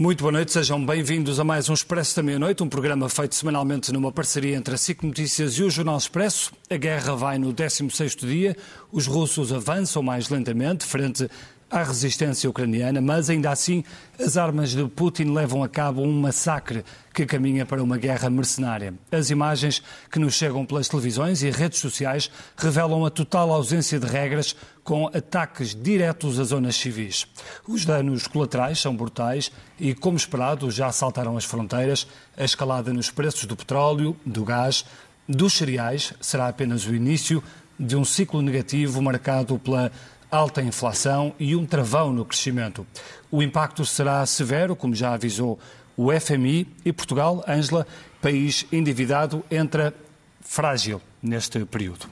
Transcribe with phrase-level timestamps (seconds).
[0.00, 3.92] Muito boa noite, sejam bem-vindos a mais um Expresso da Meia-Noite, um programa feito semanalmente
[3.92, 6.52] numa parceria entre a SIC Notícias e o Jornal Expresso.
[6.70, 8.56] A guerra vai no 16º dia,
[8.90, 11.28] os russos avançam mais lentamente frente
[11.70, 13.84] à resistência ucraniana, mas ainda assim
[14.18, 16.84] as armas de Putin levam a cabo um massacre
[17.14, 18.92] que caminha para uma guerra mercenária.
[19.10, 24.06] As imagens que nos chegam pelas televisões e redes sociais revelam a total ausência de
[24.06, 27.26] regras com ataques diretos a zonas civis.
[27.68, 32.06] Os danos colaterais são brutais e, como esperado, já saltaram as fronteiras.
[32.36, 34.84] A escalada nos preços do petróleo, do gás,
[35.28, 37.42] dos cereais será apenas o início
[37.78, 39.90] de um ciclo negativo marcado pela
[40.30, 42.86] alta inflação e um travão no crescimento.
[43.30, 45.58] O impacto será severo, como já avisou
[45.96, 47.86] o FMI, e Portugal, Ângela,
[48.20, 49.94] país endividado, entra
[50.40, 52.06] frágil neste período.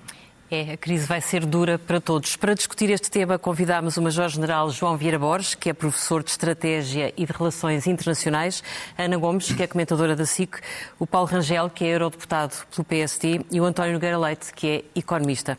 [0.51, 2.35] É, a crise vai ser dura para todos.
[2.35, 7.13] Para discutir este tema, convidámos o Major-General João Vieira Borges, que é professor de Estratégia
[7.19, 8.63] e de Relações Internacionais,
[8.97, 10.59] Ana Gomes, que é comentadora da SIC,
[10.99, 14.85] o Paulo Rangel, que é eurodeputado pelo PSD, e o António Nogueira Leite, que é
[14.99, 15.59] economista.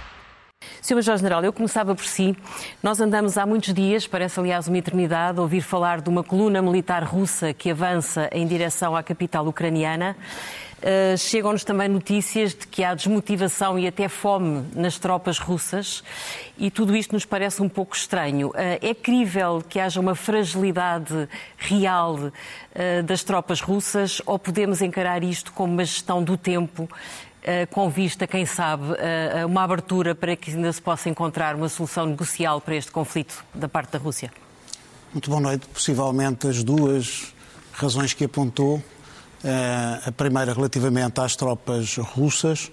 [0.81, 0.95] Sr.
[0.95, 2.35] Major-General, eu começava por si.
[2.81, 6.59] Nós andamos há muitos dias, parece aliás uma eternidade, a ouvir falar de uma coluna
[6.59, 10.17] militar russa que avança em direção à capital ucraniana.
[10.79, 16.03] Uh, Chegam-nos também notícias de que há desmotivação e até fome nas tropas russas
[16.57, 18.47] e tudo isto nos parece um pouco estranho.
[18.47, 25.23] Uh, é crível que haja uma fragilidade real uh, das tropas russas ou podemos encarar
[25.23, 26.89] isto como uma gestão do tempo
[27.71, 28.83] com vista, quem sabe,
[29.41, 33.43] a uma abertura para que ainda se possa encontrar uma solução negocial para este conflito
[33.53, 34.31] da parte da Rússia?
[35.13, 35.67] Muito boa noite.
[35.67, 37.33] Possivelmente as duas
[37.73, 38.81] razões que apontou.
[39.43, 42.71] Eh, a primeira, relativamente às tropas russas,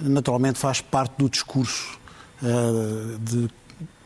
[0.00, 1.98] naturalmente faz parte do discurso
[2.42, 3.48] eh, de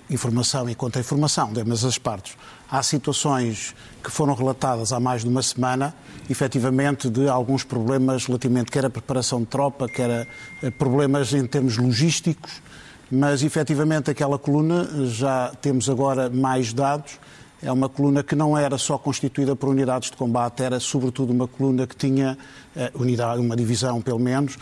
[0.09, 2.37] informação e contra-informação de ambas as partes.
[2.75, 5.95] Há situações que foram relatadas há mais de uma semana,
[6.29, 11.47] efetivamente, de alguns problemas relativamente quer a preparação de tropa, quer a eh, problemas em
[11.47, 12.61] termos logísticos,
[13.09, 17.21] mas efetivamente aquela coluna, já temos agora mais dados,
[17.63, 21.47] é uma coluna que não era só constituída por unidades de combate, era sobretudo uma
[21.47, 22.37] coluna que tinha
[22.75, 24.59] uh, unidade, uma divisão pelo menos, uh,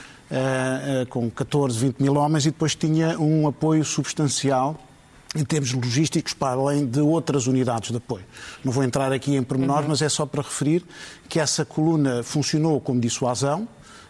[1.03, 4.79] uh, com 14, 20 mil homens e depois tinha um apoio substancial
[5.35, 8.25] em termos logísticos, para além de outras unidades de apoio.
[8.65, 9.91] Não vou entrar aqui em pormenores, uhum.
[9.91, 10.85] mas é só para referir
[11.29, 13.67] que essa coluna funcionou como dissuasão,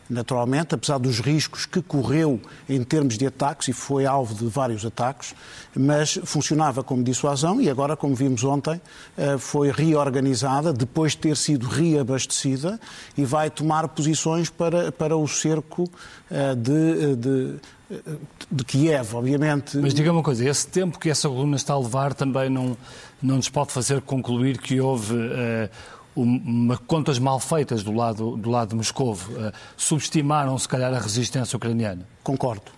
[0.08, 4.84] naturalmente, apesar dos riscos que correu em termos de ataques, e foi alvo de vários
[4.84, 5.34] ataques,
[5.74, 8.80] mas funcionava como dissuasão e agora, como vimos ontem,
[9.16, 12.78] eh, foi reorganizada depois de ter sido reabastecida
[13.16, 15.90] e vai tomar posições para, para o cerco
[16.30, 17.60] eh, de, de
[18.50, 19.76] de Kiev, obviamente.
[19.76, 22.76] Mas diga uma coisa, esse tempo que essa coluna está a levar também não,
[23.22, 25.14] não nos pode fazer concluir que houve
[26.15, 29.15] uma, contas mal feitas do lado, do lado de Moscou.
[29.15, 32.06] Uh, subestimaram, se calhar, a resistência ucraniana?
[32.23, 32.71] Concordo.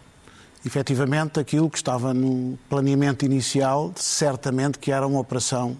[0.65, 5.77] Efetivamente, aquilo que estava no planeamento inicial, certamente que era uma operação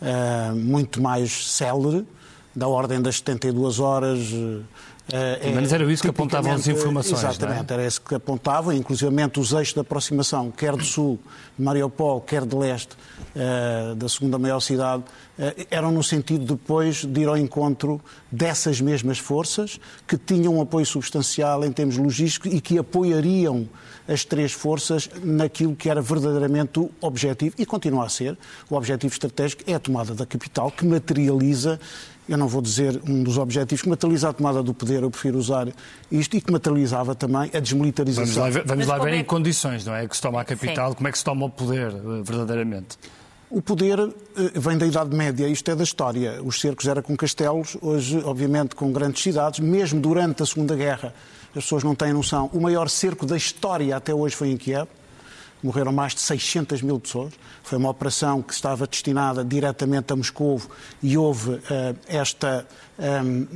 [0.00, 2.06] uh, muito mais célere,
[2.54, 4.32] da ordem das 72 horas.
[4.32, 4.62] Uh,
[5.10, 7.24] é, Mas era isso que apontavam as informações.
[7.24, 7.28] É?
[7.28, 7.74] Exatamente, é?
[7.74, 11.18] era isso que apontavam, inclusive os eixos de aproximação, quer do sul,
[11.58, 12.96] de Mariupol, quer de leste,
[13.34, 18.80] uh, da segunda maior cidade, uh, eram no sentido depois de ir ao encontro dessas
[18.80, 23.68] mesmas forças, que tinham um apoio substancial em termos logísticos e que apoiariam
[24.08, 28.36] as três forças naquilo que era verdadeiramente o objetivo, e continua a ser,
[28.68, 31.78] o objetivo estratégico é a tomada da capital, que materializa
[32.28, 35.38] eu não vou dizer um dos objetivos, que materializa a tomada do poder, eu prefiro
[35.38, 35.68] usar
[36.10, 38.24] isto, e que materializava também a desmilitarização.
[38.24, 40.06] Vamos lá ver, vamos lá ver em é condições, não é?
[40.06, 40.96] Que se toma a capital, Sim.
[40.96, 42.98] como é que se toma o poder, eh, verdadeiramente?
[43.50, 44.12] O poder eh,
[44.54, 46.40] vem da Idade Média, isto é da história.
[46.42, 49.60] Os cercos eram com castelos, hoje, obviamente, com grandes cidades.
[49.60, 51.12] Mesmo durante a Segunda Guerra,
[51.54, 52.48] as pessoas não têm noção.
[52.52, 54.88] O maior cerco da história até hoje foi em Kiev
[55.62, 57.32] morreram mais de 600 mil pessoas.
[57.62, 60.60] Foi uma operação que estava destinada diretamente a Moscou
[61.02, 61.60] e houve uh,
[62.08, 62.66] esta
[62.98, 63.46] um,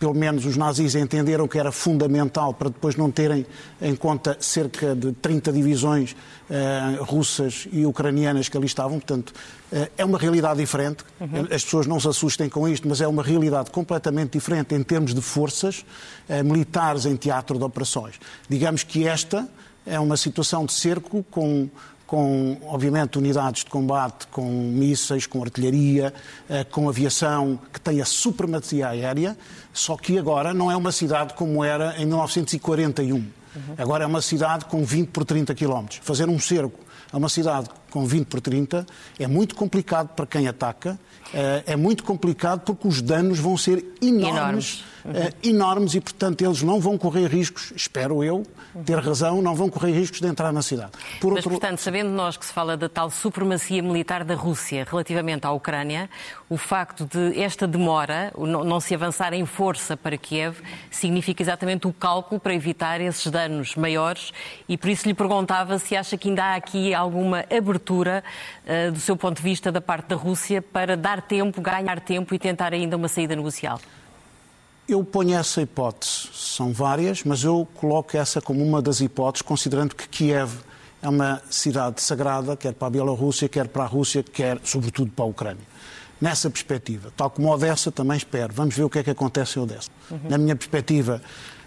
[0.00, 3.44] pelo menos os nazis entenderam que era fundamental para depois não terem
[3.82, 6.12] em conta cerca de 30 divisões
[6.48, 8.98] uh, russas e ucranianas que ali estavam.
[8.98, 11.04] Portanto, uh, é uma realidade diferente.
[11.20, 11.42] Uhum.
[11.54, 15.12] As pessoas não se assustem com isto, mas é uma realidade completamente diferente em termos
[15.12, 15.84] de forças
[16.30, 18.14] uh, militares em teatro de operações.
[18.48, 19.46] Digamos que esta
[19.86, 21.68] é uma situação de cerco com
[22.10, 26.12] com, obviamente, unidades de combate, com mísseis, com artilharia,
[26.48, 29.38] eh, com aviação, que tem a supremacia aérea,
[29.72, 33.14] só que agora não é uma cidade como era em 1941.
[33.14, 33.24] Uhum.
[33.78, 36.00] Agora é uma cidade com 20 por 30 quilómetros.
[36.02, 36.80] Fazer um cerco
[37.12, 38.84] a uma cidade com 20 por 30
[39.16, 40.98] é muito complicado para quem ataca,
[41.32, 44.28] eh, é muito complicado porque os danos vão ser enormes.
[44.28, 48.44] enormes uh, enormes e, portanto, eles não vão correr riscos, espero eu,
[48.84, 50.92] ter razão, não vão correr riscos de entrar na cidade.
[51.20, 51.58] Por Mas, outro...
[51.58, 56.08] portanto, sabendo nós que se fala da tal supremacia militar da Rússia relativamente à Ucrânia,
[56.48, 60.58] o facto de esta demora, não se avançar em força para Kiev,
[60.90, 64.32] significa exatamente o cálculo para evitar esses danos maiores
[64.68, 68.22] e por isso lhe perguntava se acha que ainda há aqui alguma abertura
[68.64, 72.34] uh, do seu ponto de vista da parte da Rússia para dar tempo, ganhar tempo
[72.34, 73.80] e tentar ainda uma saída negocial.
[74.90, 79.94] Eu ponho essa hipótese, são várias, mas eu coloco essa como uma das hipóteses, considerando
[79.94, 80.50] que Kiev
[81.00, 85.24] é uma cidade sagrada, quer para a Bielorrússia, quer para a Rússia, quer sobretudo para
[85.24, 85.62] a Ucrânia.
[86.20, 88.52] Nessa perspectiva, tal como Odessa, também espero.
[88.52, 89.88] Vamos ver o que é que acontece em Odessa.
[90.10, 90.18] Uhum.
[90.28, 91.22] Na minha perspectiva,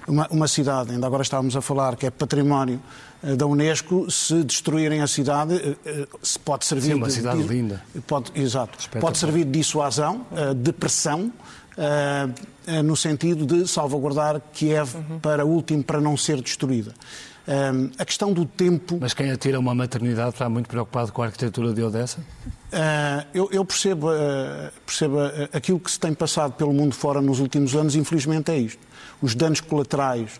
[0.06, 2.82] uma, uma, cidade, ainda agora estávamos a falar, que é património
[3.24, 6.88] uh, da Unesco, se destruírem a cidade, uh, uh, se pode servir.
[6.88, 7.82] Sim, uma de, cidade de, linda.
[8.06, 8.90] Pode, exato.
[9.00, 10.28] Pode servir de dissuasão,
[10.58, 11.32] de pressão
[11.78, 15.20] uh, no sentido de salvaguardar Kiev uhum.
[15.20, 16.94] para último, para não ser destruída.
[17.46, 18.98] Uh, a questão do tempo.
[19.02, 22.20] Mas quem atira uma maternidade está muito preocupado com a arquitetura de Odessa?
[22.20, 25.18] Uh, eu, eu, percebo, uh, percebo
[25.52, 28.80] aquilo que se tem passado pelo mundo fora nos últimos anos, infelizmente é isto.
[29.22, 30.40] Os danos colaterais,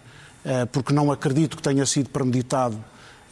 [0.74, 2.78] porque não acredito que tenha sido premeditado,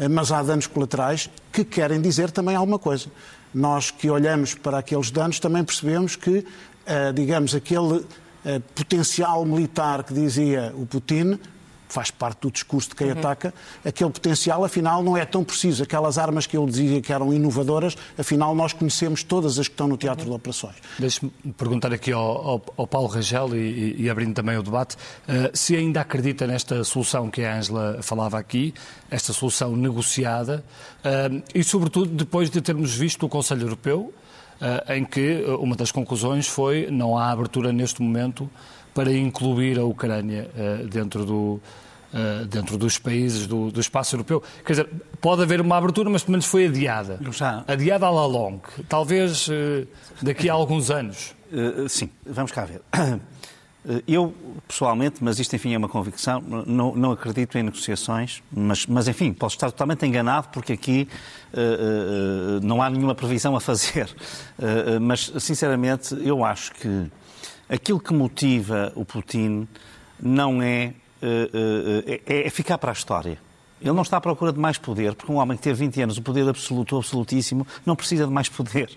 [0.10, 3.08] mas há danos colaterais que querem dizer também alguma coisa.
[3.54, 6.46] Nós que olhamos para aqueles danos também percebemos que
[7.14, 8.06] digamos, aquele uh,
[8.76, 11.40] potencial militar que dizia o Putin,
[11.92, 13.20] faz parte do discurso de quem uhum.
[13.20, 15.84] ataca, aquele potencial, afinal, não é tão preciso.
[15.84, 19.88] Aquelas armas que ele dizia que eram inovadoras, afinal, nós conhecemos todas as que estão
[19.88, 20.32] no teatro uhum.
[20.32, 20.76] de operações.
[20.98, 25.52] Deixe-me perguntar aqui ao, ao, ao Paulo Rangel e, e, abrindo também o debate, uh,
[25.54, 28.74] se ainda acredita nesta solução que a Ângela falava aqui,
[29.10, 30.64] esta solução negociada,
[31.00, 34.31] uh, e sobretudo depois de termos visto o Conselho Europeu eh,
[34.90, 38.50] em que eh, uma das conclusões foi não há abertura neste momento
[38.94, 41.60] para incluir a Ucrânia eh, dentro do,
[42.50, 44.44] dentro dos países do, do, espaço europeu.
[44.66, 44.90] Quer dizer,
[45.22, 47.18] pode haver uma abertura, mas pelo menos foi adiada.
[47.32, 47.64] Já...
[47.66, 48.68] Adiada à la longue.
[48.90, 49.48] Talvez
[50.22, 51.34] daqui a alguns anos.
[51.88, 52.82] Sim, vamos cá ver.
[53.88, 54.34] Eh, eu,
[54.68, 59.34] pessoalmente, mas isto enfim é uma convicção, não, não acredito em negociações, mas, mas, enfim,
[59.34, 61.08] posso estar totalmente enganado porque aqui
[61.54, 64.06] uh, uh, não há nenhuma previsão a fazer.
[64.58, 67.12] Uh, mas, sinceramente, eu acho que
[67.68, 69.68] aquilo que motiva o Putin
[70.20, 70.94] não é,
[72.26, 73.40] é, é ficar para a história.
[73.82, 76.18] Ele não está à procura de mais poder, porque um homem que teve 20 anos
[76.18, 78.90] o poder absoluto, absolutíssimo, não precisa de mais poder.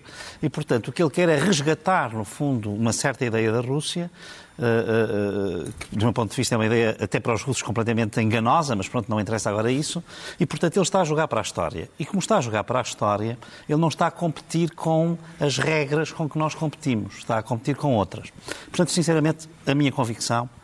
[0.43, 4.11] E, portanto, o que ele quer é resgatar, no fundo, uma certa ideia da Rússia,
[4.59, 7.63] uh, uh, que, do meu ponto de vista, é uma ideia até para os russos
[7.63, 10.05] completamente enganosa, mas pronto, não interessa agora isso.
[10.39, 11.89] E, portanto, ele está a jogar para a história.
[11.99, 15.57] E como está a jogar para a história, ele não está a competir com as
[15.57, 18.31] regras com que nós competimos, está a competir com outras.
[18.67, 20.64] Portanto, sinceramente, a minha convicção Uh,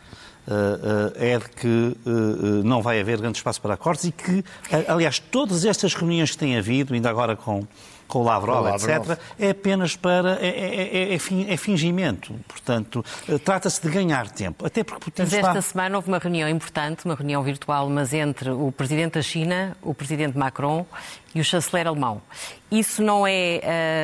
[1.15, 4.43] é de que uh, não vai haver grande espaço para acordos e que,
[4.87, 7.65] aliás, todas estas reuniões que têm havido, ainda agora com
[8.11, 9.11] com o Lavrov, Lavrov.
[9.11, 10.37] etc., é apenas para.
[10.41, 12.35] É, é, é, é fingimento.
[12.45, 14.65] Portanto, eh, trata-se de ganhar tempo.
[14.65, 15.47] Até porque Putin mas está...
[15.47, 19.77] esta semana houve uma reunião importante, uma reunião virtual, mas entre o presidente da China,
[19.81, 20.85] o presidente Macron
[21.33, 22.21] e o chanceler alemão.
[22.69, 23.61] Isso não é.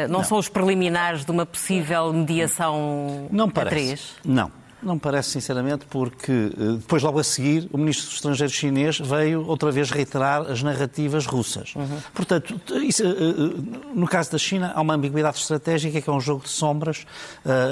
[0.08, 3.76] Uh, não, não, são os preliminares de uma possível mediação não parece.
[3.76, 4.16] a três?
[4.24, 4.67] Não.
[4.82, 9.00] Não me parece, sinceramente, porque eh, depois, logo a seguir, o ministro dos Estrangeiros chinês
[9.00, 11.74] veio outra vez reiterar as narrativas russas.
[11.76, 11.98] Uhum.
[12.14, 16.22] Portanto, isso, eh, eh, no caso da China, há uma ambiguidade estratégica que é um
[16.22, 17.06] jogo de sombras.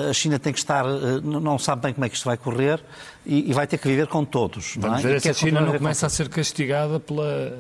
[0.10, 0.84] A China tem que estar,
[1.24, 2.82] não sabe bem como é que isto vai correr
[3.26, 4.76] e vai ter que viver com todos.
[4.78, 5.14] Vamos não é?
[5.14, 7.54] ver se a China não começa a ser castigada pela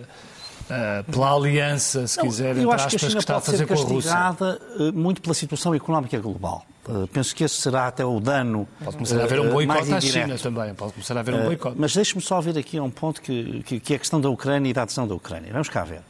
[0.65, 3.45] Uh, pela aliança, se não, quiser, eu acho que, a China que está pode a
[3.51, 4.59] fazer ser castigada
[4.95, 6.65] muito pela situação económica global.
[6.87, 8.67] Uh, penso que esse será até o dano.
[8.83, 10.73] Pode começar a haver um boicote à China também.
[10.75, 11.75] Pode começar a haver um boicote.
[11.79, 14.29] Mas deixe-me só vir aqui a um ponto que, que, que, é a questão da
[14.29, 15.51] Ucrânia e da adesão da Ucrânia.
[15.51, 16.01] Vamos cá ver.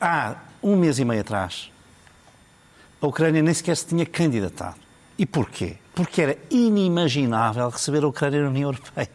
[0.00, 1.70] há um mês e meio atrás,
[3.00, 4.76] a Ucrânia nem sequer se tinha candidatado.
[5.18, 5.76] E porquê?
[5.96, 9.08] porque era inimaginável receber a Ucrânia na União Europeia.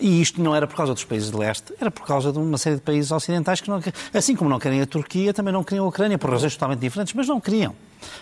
[0.00, 2.58] E isto não era por causa dos países de leste, era por causa de uma
[2.58, 3.80] série de países ocidentais que, não,
[4.12, 7.14] assim como não querem a Turquia, também não queriam a Ucrânia, por razões totalmente diferentes,
[7.14, 7.76] mas não queriam.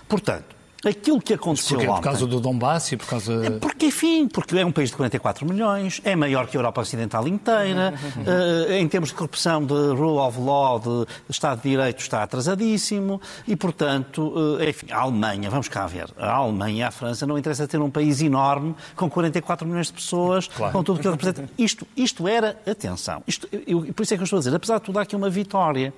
[0.08, 1.88] Portanto, aquilo que aconteceu ontem...
[1.88, 3.58] Por causa do Donbass e por causa...
[3.60, 7.28] Porque, enfim, porque é um país de 44 milhões, é maior que a Europa Ocidental
[7.28, 12.22] inteira, uh, em termos de corrupção, de rule of law, de Estado de Direito, está
[12.22, 17.26] atrasadíssimo, e, portanto, uh, enfim, a Alemanha, vamos cá ver, a Alemanha e a França
[17.26, 20.72] não interessa ter um país enorme, com 44 milhões de pessoas, claro.
[20.72, 21.50] com tudo o que ele representa.
[21.58, 24.78] Isto, isto era, atenção, isto, eu, por isso é que eu estou a dizer, apesar
[24.78, 25.92] de tudo, há aqui uma vitória.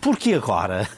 [0.00, 0.88] Porque agora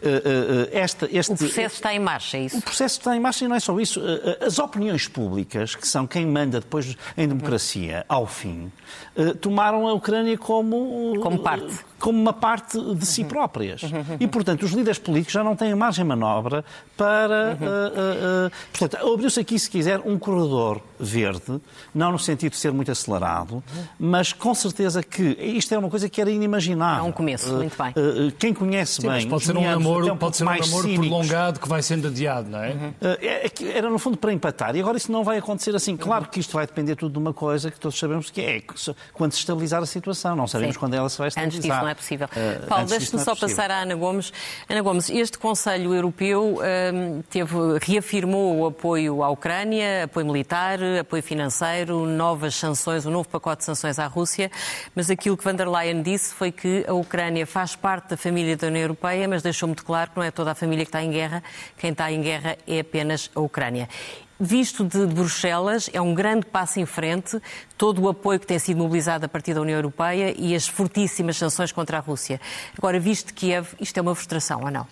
[0.72, 2.58] esta, este, o processo está em marcha, é isso?
[2.58, 4.00] O processo está em marcha e não é só isso.
[4.44, 8.72] As opiniões públicas, que são quem manda depois em democracia ao fim,
[9.40, 13.82] tomaram a Ucrânia como como parte como uma parte de si próprias.
[14.20, 16.64] E, portanto, os líderes políticos já não têm margem de manobra
[16.96, 17.56] para.
[17.60, 21.60] Uh, uh, uh, portanto, abriu-se aqui, se quiser, um corredor verde,
[21.94, 23.62] não no sentido de ser muito acelerado,
[23.98, 27.04] mas com certeza que isto é uma coisa que era inimaginável.
[27.04, 27.94] É um começo, muito bem.
[28.38, 29.28] Quem conhece Sim, bem.
[29.28, 32.48] Pode ser um namoro, um pode ser um namoro cínicos, prolongado que vai sendo adiado,
[32.48, 32.94] não é?
[33.00, 33.50] é?
[33.74, 34.74] Era, no fundo, para empatar.
[34.74, 35.96] E agora isso não vai acontecer assim.
[35.96, 38.62] Claro que isto vai depender tudo de uma coisa que todos sabemos que é
[39.12, 40.34] quando se estabilizar a situação.
[40.34, 40.80] Não sabemos Sim.
[40.80, 42.28] quando ela se vai estabilizar não é possível.
[42.28, 43.56] Uh, Paulo, deixe-me é só possível.
[43.56, 44.32] passar à Ana Gomes.
[44.68, 51.22] Ana Gomes, este Conselho Europeu um, teve, reafirmou o apoio à Ucrânia, apoio militar, apoio
[51.22, 54.50] financeiro, novas sanções, um novo pacote de sanções à Rússia,
[54.94, 58.56] mas aquilo que van der Leyen disse foi que a Ucrânia faz parte da família
[58.56, 61.02] da União Europeia, mas deixou muito claro que não é toda a família que está
[61.02, 61.42] em guerra,
[61.78, 63.88] quem está em guerra é apenas a Ucrânia
[64.38, 67.40] visto de Bruxelas, é um grande passo em frente,
[67.76, 71.36] todo o apoio que tem sido mobilizado a partir da União Europeia e as fortíssimas
[71.36, 72.40] sanções contra a Rússia.
[72.76, 74.86] Agora, visto de Kiev, isto é uma frustração ou não?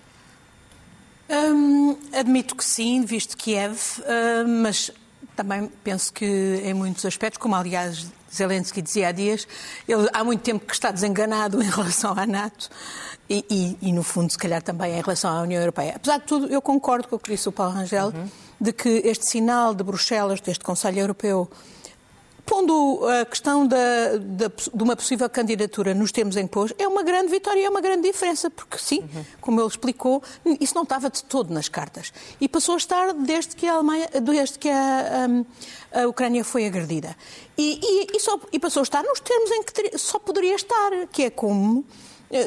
[1.28, 4.90] Hum, admito que sim, visto Kiev, hum, mas
[5.34, 9.46] também penso que em muitos aspectos, como aliás Zelensky dizia há dias,
[9.86, 12.68] ele há muito tempo que está desenganado em relação à NATO
[13.28, 15.94] e, e, e no fundo, se calhar também em relação à União Europeia.
[15.96, 18.08] Apesar de tudo, eu concordo com o que disse o Paulo Rangel.
[18.08, 21.48] Uhum de que este sinal de Bruxelas, deste Conselho Europeu,
[22.46, 26.86] pondo a questão da, da, de uma possível candidatura nos termos em que pôs, é
[26.86, 29.24] uma grande vitória e é uma grande diferença, porque sim, uhum.
[29.40, 30.22] como ele explicou,
[30.60, 32.12] isso não estava de todo nas cartas.
[32.40, 35.26] E passou a estar desde que a, Alemanha, desde que a,
[35.92, 37.16] a, a Ucrânia foi agredida.
[37.58, 40.90] E, e, e, só, e passou a estar nos termos em que só poderia estar,
[41.10, 41.84] que é como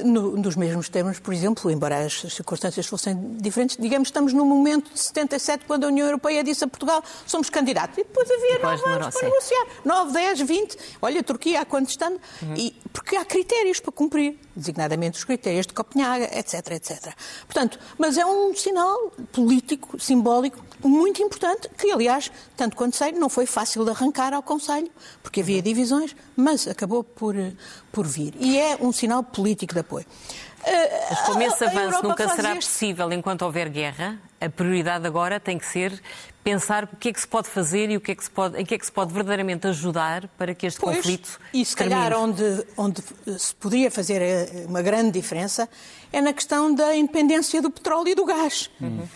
[0.03, 4.91] no, nos mesmos termos, por exemplo, embora as circunstâncias fossem diferentes, digamos, estamos no momento
[4.91, 7.97] de 77, quando a União Europeia disse a Portugal somos candidatos.
[7.97, 9.67] E depois havia depois nove anos para negociar.
[9.85, 10.77] 9, 10, 20.
[11.01, 12.19] Olha, a Turquia há quanto estando.
[12.41, 12.55] Uhum.
[12.55, 17.13] E, porque há critérios para cumprir, designadamente os critérios de Copenhaga, etc, etc.
[17.45, 23.29] Portanto, mas é um sinal político, simbólico, muito importante, que, aliás, tanto quanto sei, não
[23.29, 24.89] foi fácil de arrancar ao Conselho,
[25.23, 27.35] porque havia divisões, mas acabou por,
[27.91, 28.35] por vir.
[28.39, 30.05] E é um sinal político de apoio.
[31.09, 32.65] Mas como esse avanço nunca será este...
[32.65, 36.01] possível enquanto houver guerra, a prioridade agora tem que ser
[36.49, 38.59] pensar o que é que se pode fazer e o que é que se pode,
[38.59, 41.75] em que é que se pode verdadeiramente ajudar para que este pois, conflito E se
[41.75, 43.03] calhar onde, onde
[43.37, 45.69] se poderia fazer eh, uma grande diferença
[46.11, 48.69] é na questão da independência do petróleo e do gás.
[48.81, 49.07] Uhum.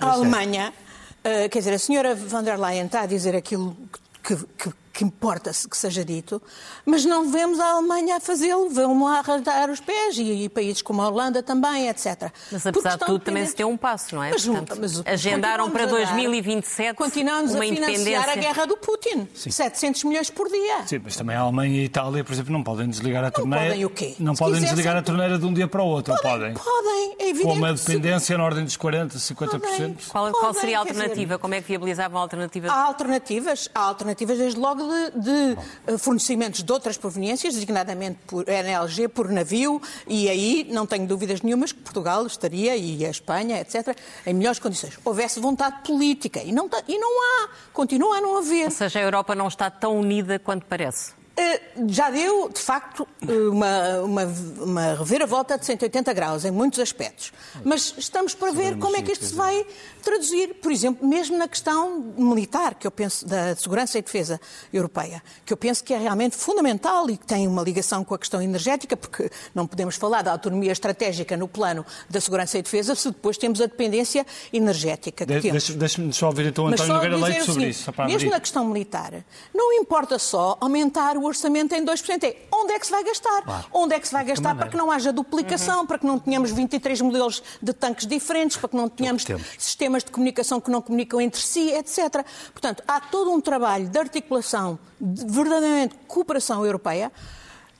[0.00, 3.76] A Alemanha, uh, quer dizer, a senhora van der Leyen está a dizer aquilo
[4.22, 6.42] que, que, que importa que seja dito,
[6.84, 10.82] mas não vemos a Alemanha a fazê-lo, vão lá arrastar os pés e, e, países
[10.82, 12.30] como a Holanda também, etc.
[12.50, 14.30] Mas apesar de tudo também se deu um passo, não é?
[14.30, 19.50] Mas, Portanto, mas, agendaram para 2027 continuamos uma a financiar a guerra do Putin, Sim.
[19.50, 20.86] 700 milhões por dia.
[20.86, 23.64] Sim, mas também a Alemanha e a Itália, por exemplo, não podem desligar a torneira.
[23.64, 24.16] Não podem o quê?
[24.18, 26.54] Não se podem desligar a torneira de um dia para o outro, podem?
[26.54, 27.46] Podem, podem é evidente.
[27.46, 29.60] Com uma dependência na ordem dos 40, 50%.
[29.60, 29.96] Podem.
[30.08, 31.34] Qual, qual seria a alternativa?
[31.34, 32.68] Dizer, Como é que viabilizavam a alternativa?
[32.68, 38.48] Há alternativas, há alternativas desde logo de, de eh, fornecimentos de outras proveniências, designadamente por
[38.48, 43.60] NLG, por navio, e aí não tenho dúvidas nenhumas que Portugal estaria, e a Espanha,
[43.60, 43.96] etc.,
[44.26, 44.98] em melhores condições.
[45.04, 48.64] Houvesse vontade política, e não, e não há, continua a não haver.
[48.64, 51.19] Ou seja, a Europa não está tão unida quanto parece.
[51.40, 54.24] Eh, já deu, de facto, uma, uma,
[54.60, 57.32] uma reviravolta de 180 graus em muitos aspectos.
[57.64, 59.64] Mas estamos para ver como é que isto se vai
[60.02, 64.38] traduzir, por exemplo, mesmo na questão militar, que eu penso, da segurança e defesa
[64.70, 68.18] europeia, que eu penso que é realmente fundamental e que tem uma ligação com a
[68.18, 72.94] questão energética, porque não podemos falar da autonomia estratégica no plano da segurança e defesa
[72.94, 75.70] se depois temos a dependência energética que de, temos.
[75.70, 78.02] Deixa-me só ouvir então António Nogueira Leite sobre seguinte, isso.
[78.06, 82.24] mesmo na questão militar, não importa só aumentar o orçamento em 2%.
[82.24, 83.42] É onde é que se vai gastar?
[83.42, 83.64] Claro.
[83.72, 86.50] Onde é que se vai gastar para que não haja duplicação, para que não tenhamos
[86.50, 89.24] 23 modelos de tanques diferentes, para que não tenhamos
[89.58, 92.24] sistemas de comunicação que não comunicam entre si, etc.
[92.52, 97.10] Portanto, há todo um trabalho de articulação, de verdadeiramente cooperação europeia,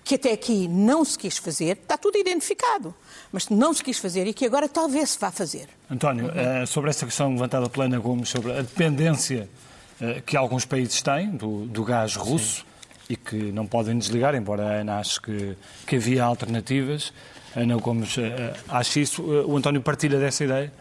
[0.03, 2.95] que até aqui não se quis fazer, está tudo identificado,
[3.31, 5.69] mas não se quis fazer e que agora talvez se vá fazer.
[5.91, 9.49] António, eh, sobre essa questão levantada pela Ana Gomes, sobre a dependência
[10.01, 12.65] eh, que alguns países têm do, do gás russo
[13.11, 17.13] e que não podem desligar, embora a Ana ache que, que havia alternativas,
[17.57, 19.21] Ana Gomes eh, acha isso.
[19.23, 20.73] Eh, O António partilha dessa ideia?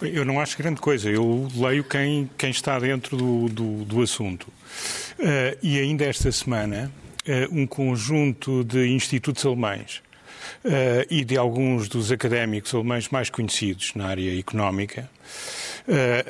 [0.00, 1.10] Eu não acho grande coisa.
[1.10, 4.46] Eu leio quem, quem está dentro do, do, do assunto.
[5.18, 6.92] Eh, e ainda esta semana,
[7.26, 10.00] eh, um conjunto de institutos alemães
[10.64, 15.08] eh, e de alguns dos académicos alemães mais conhecidos na área económica, eh,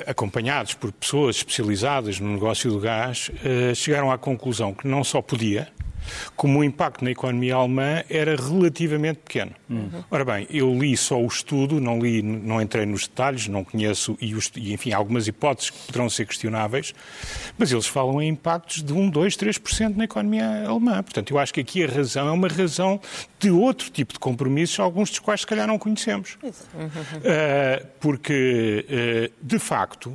[0.07, 5.21] acompanhados por pessoas especializadas no negócio do gás, eh, chegaram à conclusão que não só
[5.21, 5.69] podia,
[6.37, 9.53] como o impacto na economia alemã era relativamente pequeno.
[10.11, 14.17] Ora bem, eu li só o estudo, não li, não entrei nos detalhes, não conheço
[14.21, 16.95] e, os- e, enfim, algumas hipóteses que poderão ser questionáveis,
[17.59, 21.03] mas eles falam em impactos de 1, 2, 3% na economia alemã.
[21.03, 23.01] Portanto, eu acho que aqui a razão é uma razão
[23.39, 26.37] de outro tipo de compromissos, alguns dos quais se calhar não conhecemos.
[26.43, 30.15] Uh, porque, uh, de facto,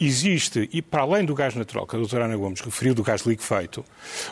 [0.00, 3.22] existe, e para além do gás natural, que a doutora Ana Gomes referiu, do gás
[3.22, 3.84] liquefeito,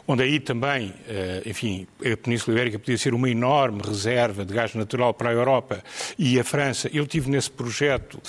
[0.07, 4.75] onde aí também, uh, enfim, a Península Ibérica podia ser uma enorme reserva de gás
[4.75, 5.83] natural para a Europa
[6.19, 6.89] e a França.
[6.93, 8.21] Eu tive nesse projeto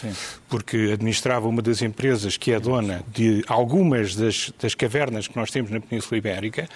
[0.47, 5.51] porque administrava uma das empresas que é dona de algumas das, das cavernas que nós
[5.51, 6.67] temos na Península Ibérica.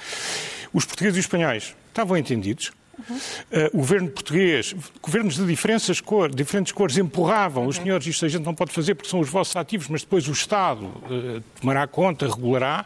[0.74, 6.34] Os portugueses e os espanhóis estavam entendidos, Uh, o governo português, governos de diferentes, cor,
[6.34, 9.56] diferentes cores, empurravam os senhores, isto a gente não pode fazer porque são os vossos
[9.56, 12.86] ativos, mas depois o Estado uh, tomará conta, regulará.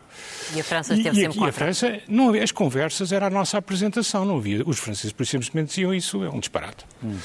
[0.55, 1.51] E a França E, esteve e sempre aqui a.
[1.51, 4.63] França, não as conversas era a nossa apresentação, não havia.
[4.65, 6.85] Os franceses, por simplesmente, diziam isso é um disparate.
[7.03, 7.15] Uh,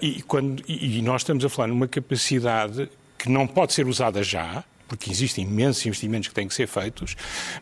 [0.00, 4.22] e, quando, e, e nós estamos a falar numa capacidade que não pode ser usada
[4.22, 7.14] já, porque existem imensos investimentos que têm que ser feitos,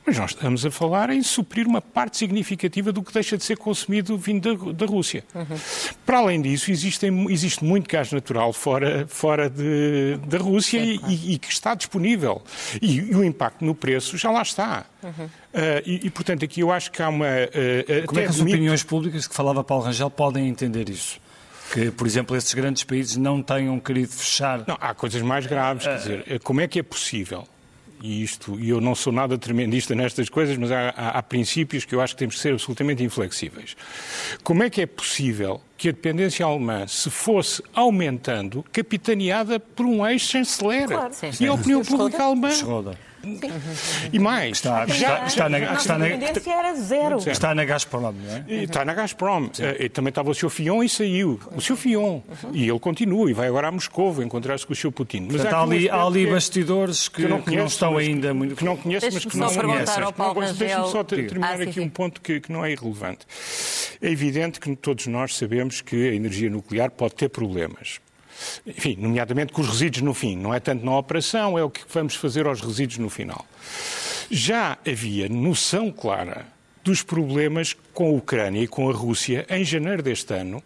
[0.06, 3.58] mas nós estamos a falar em suprir uma parte significativa do que deixa de ser
[3.58, 5.22] consumido vindo da, da Rússia.
[6.06, 11.34] Para além disso, existem, existe muito gás natural fora, fora de, da Rússia e, e-
[11.34, 12.42] e que está disponível.
[12.80, 14.86] E, e o impacto no preço já lá está.
[15.04, 17.26] Ah, e, e, portanto, aqui eu acho que há uma.
[17.26, 21.20] ah, Como é que as admito- opiniões públicas que falava Paulo Rangel podem entender isso?
[21.72, 24.64] Que, por exemplo, esses grandes países não tenham querido fechar.
[24.66, 27.46] Não, há coisas mais graves, quer dizer, como é que é possível?
[28.00, 31.84] E isto, e eu não sou nada tremendista nestas coisas, mas há, há- há princípios
[31.84, 33.76] que eu acho que temos que ser absolutamente inflexíveis.
[34.44, 40.06] Como é que é possível que a dependência alemã se fosse aumentando, capitaneada por um
[40.06, 40.88] ex-chanceler?
[40.88, 41.14] Claro.
[41.14, 41.30] Sim.
[41.40, 42.50] E a opinião pública alemã?
[42.50, 42.96] Schroeder.
[44.12, 47.18] E mais, Está, já- está, está na, A está, na, era zero.
[47.28, 48.44] está na Gazprom, não é?
[48.46, 49.50] E Está na Gazprom.
[49.58, 50.48] Eh, e também estava o Sr.
[50.48, 51.38] Fion e saiu.
[51.54, 51.76] O Sr.
[51.76, 52.20] Fion.
[52.52, 54.92] E ele continua e vai agora a Moscou encontrar-se com o Sr.
[54.92, 55.22] Putin.
[55.22, 57.92] Mas Portanto, há ali, há ali que bastidores que, que não que não conheço, estão
[57.94, 58.54] mas ainda muito.
[58.54, 61.72] que não conheço, mas que Deixe-me não Deixa-me Rangel- só ter- terminar Ah, sim, aqui
[61.74, 61.80] sim.
[61.80, 63.26] um ponto que, que não é irrelevante.
[64.00, 68.00] É evidente que todos nós sabemos que a energia nuclear pode ter problemas.
[68.66, 70.36] Enfim, nomeadamente com os resíduos no fim.
[70.36, 73.44] Não é tanto na operação, é o que vamos fazer aos resíduos no final.
[74.30, 76.46] Já havia noção clara
[76.84, 80.62] dos problemas com a Ucrânia e com a Rússia em janeiro deste ano,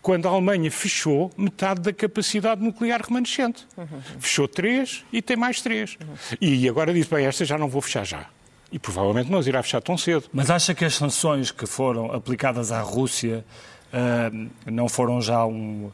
[0.00, 3.66] quando a Alemanha fechou metade da capacidade nuclear remanescente.
[4.18, 5.98] Fechou três e tem mais três.
[6.40, 8.26] E agora diz, bem, esta já não vou fechar já.
[8.72, 10.24] E provavelmente não as irá fechar tão cedo.
[10.32, 13.44] Mas acha que as sanções que foram aplicadas à Rússia
[14.66, 15.90] não foram já um.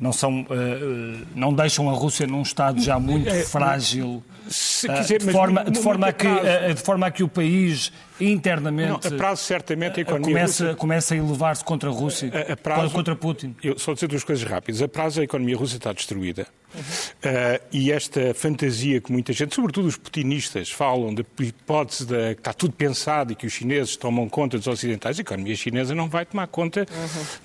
[0.00, 4.94] Não, são, ah, ah, não deixam a Rússia num estado já muito frágil, Se ah,
[4.94, 8.88] quiser, de, forma, de, forma a que, ah, de forma a que o país internamente
[8.88, 12.30] Não, a prazo, certamente, a ah, economia começa, russa- começa a elevar-se contra a Rússia,
[12.48, 13.54] A- a prazo- contra Putin.
[13.62, 14.80] Eu só dizer duas coisas rápidas.
[14.82, 16.46] A prazo, a economia russa está destruída.
[16.76, 22.40] Uh, e esta fantasia que muita gente, sobretudo os putinistas, falam da hipótese de que
[22.40, 26.08] está tudo pensado e que os chineses tomam conta dos ocidentais, a economia chinesa não
[26.08, 26.84] vai tomar conta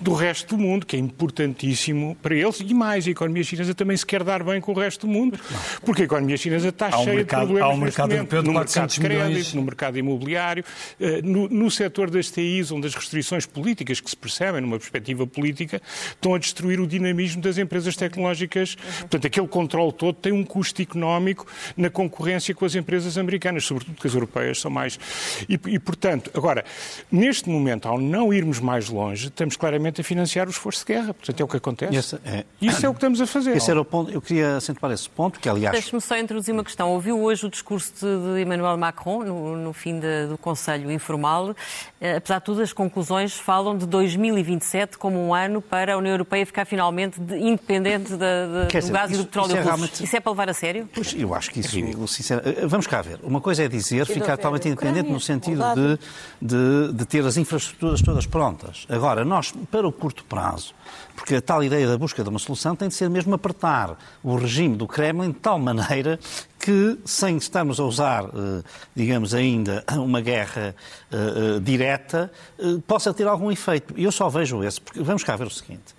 [0.00, 2.58] do resto do mundo, que é importantíssimo para eles.
[2.60, 5.38] E mais, a economia chinesa também se quer dar bem com o resto do mundo,
[5.84, 8.42] porque a economia chinesa está Há um cheia mercado- de problemas há um mercado europeu
[8.42, 9.54] de no 400 mercado de crédito, milhões.
[9.54, 10.59] no mercado imobiliário,
[11.00, 15.26] eh, no, no setor das TIs, onde as restrições políticas que se percebem numa perspectiva
[15.26, 18.74] política estão a destruir o dinamismo das empresas tecnológicas.
[19.00, 21.46] Portanto, aquele controle todo tem um custo económico
[21.76, 24.98] na concorrência com as empresas americanas, sobretudo porque as europeias são mais.
[25.48, 26.64] E, e, portanto, agora,
[27.10, 31.14] neste momento, ao não irmos mais longe, estamos claramente a financiar o esforço de guerra.
[31.14, 31.96] Portanto, é o que acontece.
[31.96, 33.56] Esse é- Isso é o que estamos a fazer.
[33.56, 34.10] Esse era o ponto.
[34.10, 35.72] Eu queria acentuar esse ponto, que aliás.
[35.72, 36.90] Deixe-me só introduzir uma questão.
[36.90, 41.54] Ouviu hoje o discurso de, de Emmanuel Macron no, no fim de- do, Conselho Informal.
[42.00, 46.12] Eh, apesar de tudo, as conclusões falam de 2027 como um ano para a União
[46.12, 49.56] Europeia ficar finalmente de, independente da, de, do dizer, gás e do isso- petróleo isso
[49.56, 49.68] é russo.
[49.76, 50.88] realmente- Isso é para levar a sério?
[50.92, 53.20] Pois, eu acho que isso, sinceramente, vamos cá ver.
[53.22, 55.98] Uma coisa é dizer, de ficar totalmente independente Ucrânia, no sentido de,
[56.42, 58.86] de, de ter as infraestruturas todas prontas.
[58.88, 60.74] Agora, nós, para o curto prazo,
[61.14, 64.34] porque a tal ideia da busca de uma solução tem de ser mesmo apertar o
[64.36, 66.18] regime do Kremlin de tal maneira
[66.60, 68.62] que, sem estarmos a usar, eh,
[68.94, 70.74] digamos ainda, uma guerra
[71.10, 72.30] eh, eh, direta,
[72.86, 73.94] possa ter algum efeito.
[73.96, 75.98] E eu só vejo esse, porque vamos cá ver o seguinte.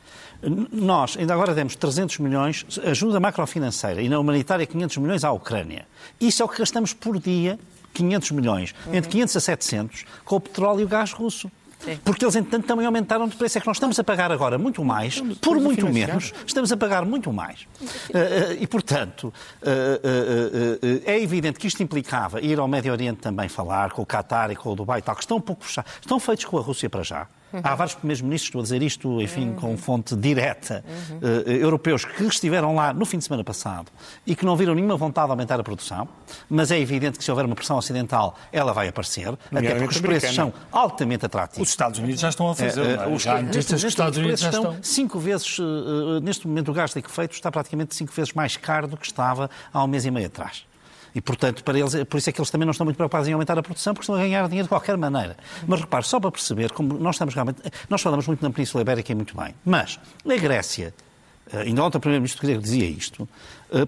[0.71, 5.87] Nós, ainda agora demos 300 milhões, ajuda macrofinanceira, e na humanitária 500 milhões à Ucrânia.
[6.19, 7.59] Isso é o que gastamos por dia,
[7.93, 11.51] 500 milhões, entre 500 a 700, com o petróleo e o gás russo.
[12.03, 13.57] Porque eles, entretanto, também aumentaram de preço.
[13.57, 17.05] É que nós estamos a pagar agora muito mais, por muito menos, estamos a pagar
[17.05, 17.67] muito mais.
[18.13, 23.49] Eh, eh, E, portanto, eh, é evidente que isto implicava ir ao Médio Oriente também
[23.49, 25.91] falar, com o Qatar e com o Dubai e tal, que estão um pouco fechados.
[25.99, 27.27] Estão feitos com a Rússia para já.
[27.63, 30.83] Há vários primeiros ministros, estou a dizer isto, enfim, com fonte direta,
[31.21, 33.91] eh, europeus que estiveram lá no fim de semana passado
[34.25, 36.07] e que não viram nenhuma vontade de aumentar a produção,
[36.49, 40.01] mas é evidente que se houver uma pressão ocidental, ela vai aparecer, até porque os
[40.01, 41.61] preços são altamente atrativos.
[41.67, 42.81] Os Estados Unidos já estão a fazer.
[42.85, 42.93] É?
[42.93, 44.77] eh, os- Já neste momento, Estados os Unidos já estão.
[44.81, 45.57] cinco vezes,
[46.23, 49.83] neste momento o gás liquefeito está praticamente cinco vezes mais caro do que estava há
[49.83, 50.63] um mês e meio atrás.
[51.13, 53.33] E, portanto, para eles, por isso é que eles também não estão muito preocupados em
[53.33, 55.35] aumentar a produção, porque estão a ganhar dinheiro de qualquer maneira.
[55.67, 57.61] Mas repare, só para perceber, como nós estamos realmente.
[57.89, 60.93] Nós falamos muito na Península Ibérica e muito bem, mas a Grécia,
[61.51, 63.27] eh, ainda ontem o Primeiro-Ministro grego dizia isto,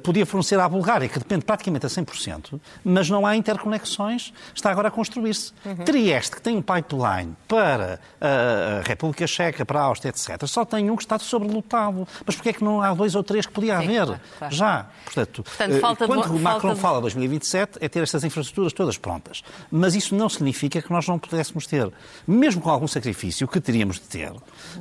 [0.03, 4.87] podia fornecer à Bulgária, que depende praticamente a 100%, mas não há interconexões, está agora
[4.87, 5.53] a construir-se.
[5.85, 10.65] Trieste, que tem um pipeline para a, a República Checa, para a Áustria, etc., só
[10.65, 12.07] tem um que está sobrelotado.
[12.25, 14.05] Mas porquê é que não há dois ou três que podia Sim, haver?
[14.05, 14.55] claro, claro.
[14.55, 14.87] Já.
[15.05, 18.97] Portanto, Portanto, eh, falta quando o Macron falta fala 2027 é ter estas infraestruturas todas
[18.97, 19.43] prontas.
[19.71, 21.91] Mas isso não significa que nós não pudéssemos ter,
[22.27, 24.31] mesmo com algum sacrifício, que teríamos de ter,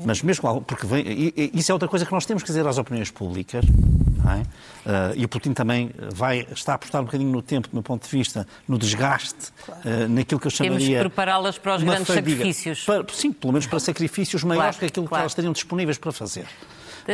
[0.05, 2.67] mas mesmo com algum, porque vem, isso é outra coisa que nós temos que dizer
[2.67, 3.65] às opiniões públicas,
[4.31, 4.43] é?
[4.85, 7.83] Eh, e o Putin também vai, está a apostar um bocadinho no tempo, do meu
[7.83, 9.53] ponto de vista, no desgaste,
[9.85, 10.97] eh, naquilo que eu Temos chamaria...
[10.99, 12.31] que prepará-las para os grandes fadiga.
[12.31, 12.85] sacrifícios.
[12.85, 15.23] Para- sim, pelo menos para sacrifícios maiores Claro, que aquilo que claro.
[15.23, 16.47] elas estariam disponíveis para fazer.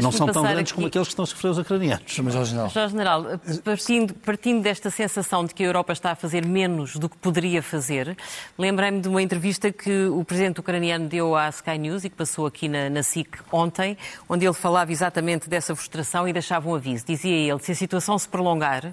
[0.02, 2.18] Não são tão grandes aqui- como aqueles que estão a sofrer os ucranianos.
[2.18, 3.24] Mas, ao general, Jorge General,
[3.64, 7.62] partindo, partindo desta sensação de que a Europa está a fazer menos do que poderia
[7.62, 8.16] fazer,
[8.58, 12.46] lembrei-me de uma entrevista que o presidente ucraniano deu à Sky News e que passou
[12.46, 13.96] aqui na, na SIC ontem,
[14.28, 17.04] onde ele falava exatamente dessa frustração e deixava um aviso.
[17.06, 18.92] Dizia ele, se a situação se prolongar,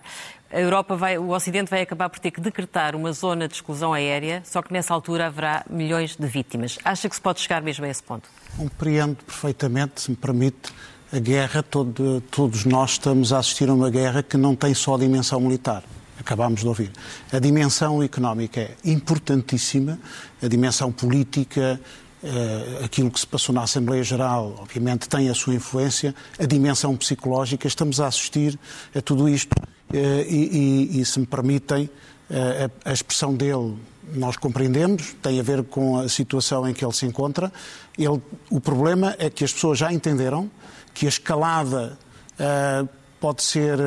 [0.55, 3.91] a Europa vai, o Ocidente vai acabar por ter que decretar uma zona de exclusão
[3.91, 6.79] aérea, só que nessa altura haverá milhões de vítimas.
[6.83, 8.29] Acha que se pode chegar mesmo a esse ponto?
[8.57, 10.71] Compreendo perfeitamente, se me permite,
[11.11, 14.95] a guerra, todo- todos nós estamos a assistir a uma guerra que não tem só
[14.95, 15.83] a dimensão militar.
[16.19, 16.91] Acabámos de ouvir.
[17.33, 19.99] A dimensão económica é importantíssima,
[20.41, 21.79] a dimensão política,
[22.23, 26.95] eh, aquilo que se passou na Assembleia Geral, obviamente, tem a sua influência, a dimensão
[26.95, 28.57] psicológica, estamos a assistir
[28.95, 29.53] a tudo isto.
[29.93, 31.89] Eh, e, e- e, se me permitem,
[32.29, 33.75] eh, a, a expressão dele
[34.13, 37.51] nós compreendemos, tem a ver com a situação em que ele se encontra.
[37.97, 38.21] Ele,
[38.51, 40.49] o problema é que as pessoas já entenderam
[40.93, 41.97] que a escalada
[42.39, 42.85] ah,
[43.19, 43.79] pode ser,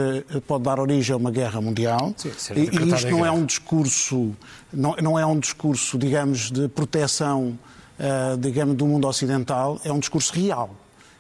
[0.47, 2.13] pode dar origem a uma guerra mundial.
[2.17, 4.35] Sim, e, e isto não é um discurso,
[4.73, 7.57] não, não é um discurso, digamos, de proteção,
[7.99, 10.75] ah, digamos, do mundo ocidental, é um discurso real.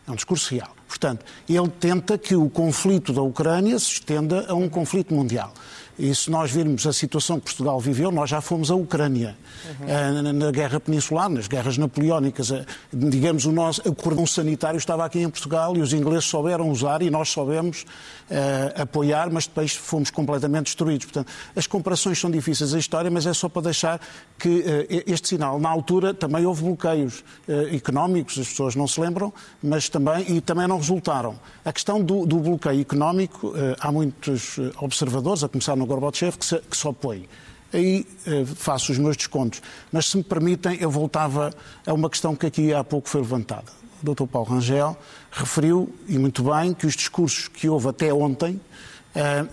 [0.08, 0.74] É um discurso real.
[0.88, 5.52] Portanto, ele tenta que o conflito da Ucrânia se estenda a um conflito mundial.
[5.98, 9.36] E se nós virmos a situação que Portugal viveu, nós já fomos à Ucrânia.
[9.82, 14.78] Ah, na, na Guerra Peninsular, nas guerras napoleónicas, ah, digamos, o, nosso, o cordão sanitário
[14.78, 17.84] estava aqui em Portugal e os ingleses souberam usar e nós soubemos
[18.30, 21.06] ah, apoiar, mas depois fomos completamente destruídos.
[21.06, 24.00] Portanto, as comparações são difíceis a história, mas é só para deixar
[24.38, 29.00] que ah, este sinal, na altura, também houve bloqueios ah, económicos, as pessoas não se
[29.00, 29.32] lembram,
[29.62, 31.38] mas também, e também não resultaram.
[31.64, 36.58] A questão do, do bloqueio económico, há muitos observadores, a começar no Gorbachev, que se,
[36.58, 37.28] que se opõem.
[37.72, 39.60] Aí eh, faço os meus descontos.
[39.92, 41.52] Mas se me permitem, eu voltava
[41.86, 43.72] a uma questão que aqui há pouco foi levantada.
[44.02, 44.26] O Dr.
[44.26, 44.96] Paulo Rangel
[45.30, 48.60] referiu, e muito bem, que os discursos que houve até ontem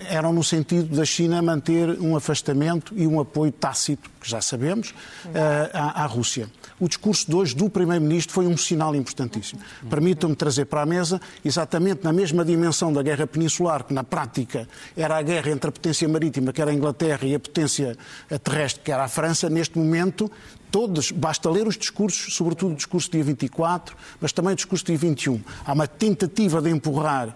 [0.09, 4.93] eram no sentido da China manter um afastamento e um apoio tácito, que já sabemos,
[5.33, 6.49] eh, à, Rússia.
[6.79, 9.61] O discurso de hoje do Primeiro-Ministro foi um sinal importantíssimo.
[9.89, 14.67] Permitam-me trazer para a mesa, exatamente na mesma dimensão da guerra peninsular, que na prática
[14.95, 17.97] era a guerra entre a potência marítima, que era a Inglaterra, e a potência
[18.29, 20.29] eh, terrestre, que era a França, neste momento,
[20.69, 24.97] todos, basta ler os discursos, sobretudo o discurso dia 24, mas também o discurso dia
[24.97, 25.41] 21.
[25.65, 27.35] Há uma tentativa de empurrar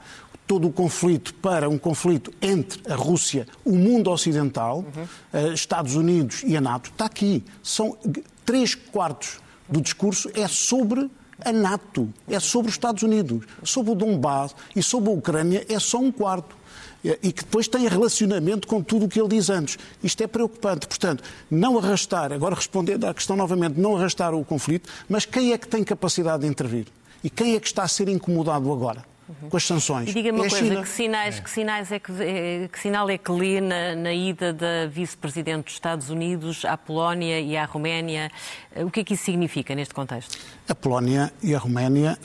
[0.50, 4.84] todo o conflito para um conflito entre a Rússia, o mundo ocidental,
[5.32, 5.54] uhum.
[5.54, 7.44] Estados Unidos e a NATO, está aqui.
[7.62, 7.96] São
[8.44, 11.08] três quartos do discurso é sobre
[11.46, 15.78] a NATO, é sobre os Estados Unidos, sobre o Donbass e sobre a Ucrânia é
[15.78, 16.58] só um quarto.
[17.04, 19.78] E que depois tem relacionamento com tudo o que ele diz antes.
[20.04, 20.88] Isto é preocupante.
[20.88, 25.60] Portanto, não arrastar, agora respondendo à questão novamente, não arrastar o conflito, mas quem é
[25.60, 26.88] que tem capacidade de intervir?
[27.24, 29.06] E quem é que está a ser incomodado agora?
[29.50, 30.10] Com as sanções.
[30.10, 31.42] E diga-me uma é coisa, que sinais, é.
[31.42, 35.66] que, sinais é que, eh, que sinal é que lê na, na ida da vice-presidente
[35.66, 38.32] dos Estados Unidos à Polónia e à Roménia?
[38.76, 40.38] Eh, o que é que isso significa neste contexto?
[40.68, 42.18] A Polónia e a Roménia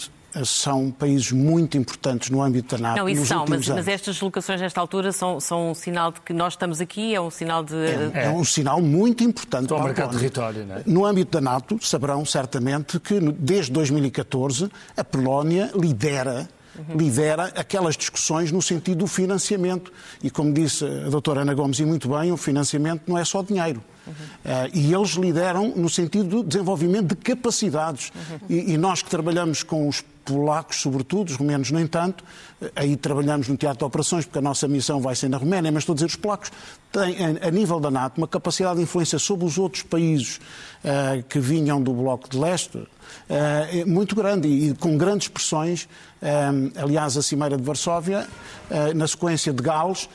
[0.43, 2.99] são países muito importantes no âmbito da NATO.
[2.99, 6.33] Não, isso são, mas, mas, estas deslocações nesta altura são, são um sinal de que
[6.33, 7.77] nós estamos aqui, é um sinal de.
[8.15, 10.83] É, é um sinal muito importante para, para marcar território, não é?
[10.87, 16.49] No âmbito da NATO, saberão certamente que desde 2014 a Polónia lidera.
[16.97, 19.93] Lidera aquelas discussões no sentido do financiamento.
[20.23, 23.43] E como disse a doutora Ana Gomes, e muito bem, o financiamento não é só
[23.43, 23.83] dinheiro.
[24.07, 24.13] Uhum.
[24.13, 28.13] Uh, e eles lideram no sentido do desenvolvimento de capacidades.
[28.15, 28.39] Uhum.
[28.49, 32.25] E, e, nós que trabalhamos com os polacos, sobretudo, os romenos nem tanto,
[32.61, 35.71] eh, aí trabalhamos no teatro de operações, porque a nossa missão vai ser na Roménia,
[35.71, 36.51] mas estou a dizer, os polacos
[36.91, 40.41] têm, a nível da NATO, uma capacidade de influência sobre os outros países
[40.85, 42.89] uh, que vinham do Bloco de Leste uh,
[43.87, 45.85] muito grande e, e com grandes pressões.
[46.23, 48.27] Uh, aliás, a Cimeira de Varsóvia,
[48.95, 50.09] na sequência de Gales,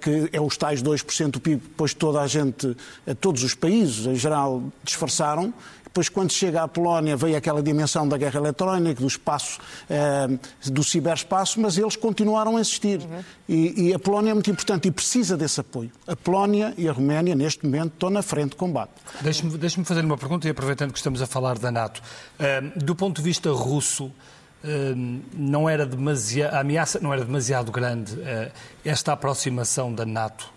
[0.00, 2.76] que é os tais 2% do PIB, depois toda a gente,
[3.20, 5.54] todos os países, em geral, disfarçaram,
[5.90, 10.84] depois, quando chega à Polónia, veio aquela dimensão da guerra eletrónica, do espaço, eh, do
[10.84, 13.00] ciberespaço, mas eles continuaram a existir.
[13.00, 13.24] Uhum.
[13.48, 15.90] E, e, a Polónia é muito importante e precisa desse apoio.
[16.06, 18.92] A Polónia e a Roménia, neste momento, estão na frente de combate.
[19.20, 22.00] Deixe-me deixe fazer uma pergunta, e aproveitando que estamos a falar da NATO.
[22.76, 24.12] Do ponto de vista russo,
[25.34, 28.50] não era demasiado, a ameaça não era demasiado grande uh,
[28.84, 30.52] esta aproximação da NATO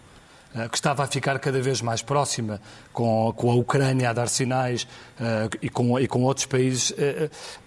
[0.56, 2.62] eh, que estava a ficar cada vez mais próxima
[2.92, 6.94] com, com a Ucrânia a dar sinais uh, e, com, e com outros países,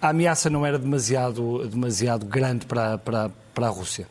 [0.01, 4.07] a ameaça não era demasiado, demasiado grande para, para, para a Rússia.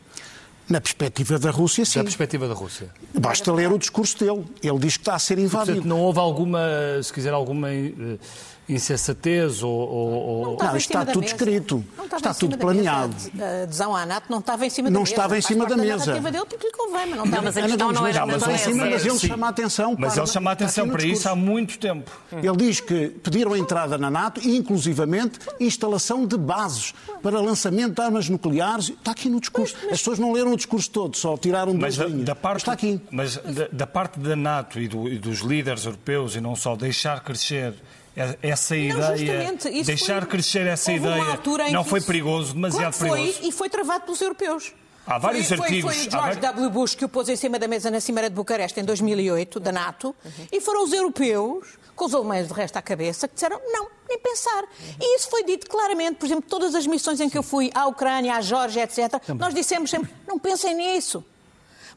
[0.69, 1.97] Na perspectiva da Rússia, sim.
[1.97, 2.89] Na perspectiva da Rússia.
[3.17, 4.45] Basta ler o discurso dele.
[4.61, 5.77] Ele diz que está a ser invadido.
[5.77, 6.59] Portanto, não houve alguma,
[7.01, 7.69] se quiser, alguma
[8.69, 9.71] insensatez ou...
[9.71, 10.57] ou...
[10.57, 11.83] Não, não está tudo escrito.
[12.15, 13.15] Está tudo planeado.
[13.39, 15.15] A adesão à NATO não estava em cima da não mesa.
[15.15, 16.17] Não estava em cima da mesa.
[16.17, 18.61] A dele porque lhe convém, mas não estava mas a questão não é não, mas,
[18.61, 21.35] cima, mas ele chama a atenção Mas para, ele chama a atenção para isso há
[21.35, 22.11] muito tempo.
[22.31, 27.95] Ele diz que pediram a entrada na NATO e, inclusivamente, instalação de bases para lançamento
[27.95, 28.89] de armas nucleares.
[28.89, 29.73] Está aqui no discurso.
[29.75, 29.93] Mas, mas...
[29.93, 32.25] As pessoas não leram o discurso todo, só tiraram duas mas linhas.
[32.25, 32.99] Da parte, está aqui.
[33.11, 33.39] Mas
[33.71, 37.73] da, parte da NATO e, e dos líderes europeus, e não só deixar crescer
[38.41, 41.39] essa ideia, não, deixar foi, crescer essa ideia,
[41.71, 43.39] não foi perigoso, demasiado claro foi, perigoso.
[43.43, 44.73] E foi travado pelos europeus.
[45.05, 45.93] Há vários foi, artigos.
[45.93, 46.69] Foi, foi o George W.
[46.69, 49.71] Bush que o pôs em cima da mesa na Cimeira de Bucareste em 2008, da
[49.71, 50.47] NATO, uhum.
[50.51, 54.19] e foram os europeus, com os alemães de resto à cabeça, que disseram não, nem
[54.19, 54.63] pensar.
[54.63, 54.95] Uhum.
[54.99, 57.85] E isso foi dito claramente, por exemplo, todas as missões em que eu fui à
[57.85, 59.39] Ucrânia, à Geórgia, etc., Também.
[59.39, 61.23] nós dissemos sempre, não pensem nisso.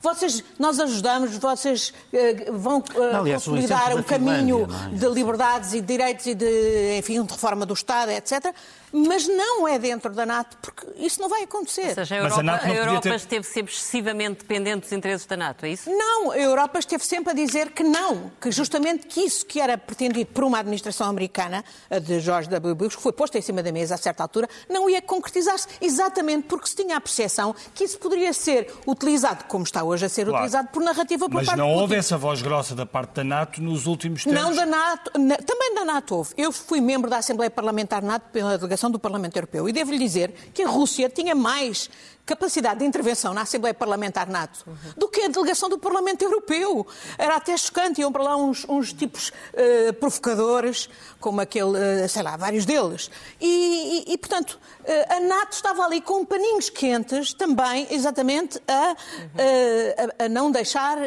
[0.01, 4.97] Vocês, nós ajudamos, vocês uh, vão uh, Aliás, consolidar um caminho é?
[4.97, 8.55] de liberdades e de direitos e de, enfim, de reforma do Estado, etc
[8.93, 11.89] mas não é dentro da NATO, porque isso não vai acontecer.
[11.89, 13.15] Ou seja, a Europa, a a Europa ter...
[13.15, 15.91] esteve sempre excessivamente dependente dos interesses da NATO, é isso?
[15.91, 19.77] Não, a Europa esteve sempre a dizer que não, que justamente que isso que era
[19.77, 22.75] pretendido por uma administração americana, a de George W.
[22.75, 26.47] Bush, que foi posta em cima da mesa a certa altura, não ia concretizar-se, exatamente
[26.47, 30.25] porque se tinha a percepção que isso poderia ser utilizado, como está hoje a ser
[30.25, 30.39] claro.
[30.39, 33.25] utilizado, por narrativa por mas parte Mas não houve essa voz grossa da parte da
[33.25, 34.41] NATO nos últimos tempos?
[34.41, 36.35] Não da NATO, também da NATO houve.
[36.37, 39.69] Eu fui membro da Assembleia Parlamentar NATO pela delegação do Parlamento Europeu.
[39.69, 41.91] E devo-lhe dizer que a Rússia tinha mais
[42.31, 44.75] capacidade de intervenção na Assembleia Parlamentar NATO uhum.
[44.97, 46.87] do que a delegação do Parlamento Europeu.
[47.19, 50.89] Era até chocante, iam para lá uns, uns tipos uh, provocadores,
[51.19, 53.11] como aquele, uh, sei lá, vários deles.
[53.41, 58.91] E, e, e portanto, uh, a NATO estava ali com paninhos quentes também, exatamente, a,
[58.91, 60.15] uhum.
[60.21, 60.99] a, a não deixar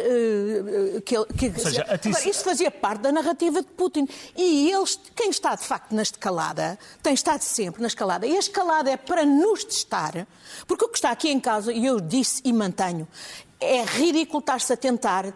[1.06, 4.08] que, que seja, Agora, isso fazia parte da narrativa de Putin.
[4.36, 8.28] E eles, quem está de facto na escalada, tem estado sempre na escalada.
[8.28, 10.28] E a escalada é para nos testar,
[10.68, 13.08] porque o que está aqui em causa, e eu disse e mantenho,
[13.60, 15.34] é ridículo estar-se a tentar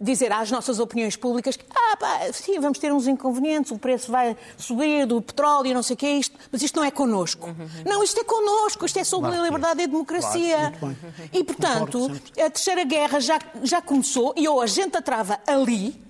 [0.00, 4.10] dizer às nossas opiniões públicas que ah, pá, sim, vamos ter uns inconvenientes, o preço
[4.10, 6.90] vai subir do petróleo e não sei o que é isto, mas isto não é
[6.90, 7.48] connosco.
[7.48, 7.68] Uhum.
[7.84, 10.72] Não, isto é connosco, isto é sobre claro, a liberdade e a democracia.
[10.78, 10.96] Claro,
[11.32, 16.00] e, portanto, a Terceira Guerra já, já começou e ou a gente a trava ali,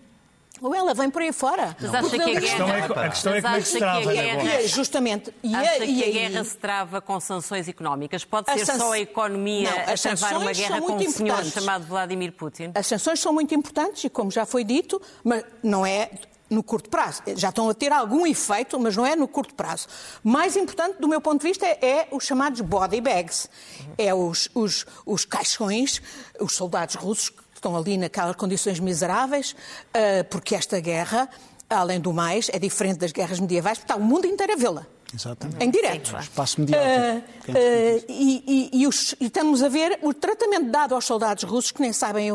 [0.63, 1.77] Ou ela vem por aí fora.
[1.81, 4.13] Mas acha que a A questão é, a questão é como é que se trava,
[4.13, 5.35] né, E é justamente.
[5.43, 8.25] E Acha é- que e a aí- guerra se trava com sanções económicas?
[8.25, 11.45] Pode ser sanç- só a economia Não, a as travar uma guerra com um senhor
[11.47, 12.73] chamado Vladimir Putin?
[12.75, 16.11] As sanções são muito importantes e, como já foi dito, mas não é
[16.51, 17.23] no curto prazo.
[17.37, 19.87] Já estão a ter algum efeito, mas não é no curto prazo.
[20.23, 23.49] Mais importante, do meu ponto de vista, é, é os chamados body bags.
[23.97, 26.03] É os, os, os caixões,
[26.41, 29.55] os soldados russos que estão ali naquelas condições miseráveis,
[29.95, 31.29] ah, porque esta guerra,
[31.69, 34.87] além do mais, é diferente das guerras medievais, porque está o mundo inteiro a vê-la.
[35.13, 35.65] Exatamente.
[35.65, 36.17] Em direto.
[36.21, 37.27] Espaço mediático.
[38.09, 38.50] E- e
[38.91, 42.31] os- e estamos a ver o tratamento dado aos soldados russos que nem sabem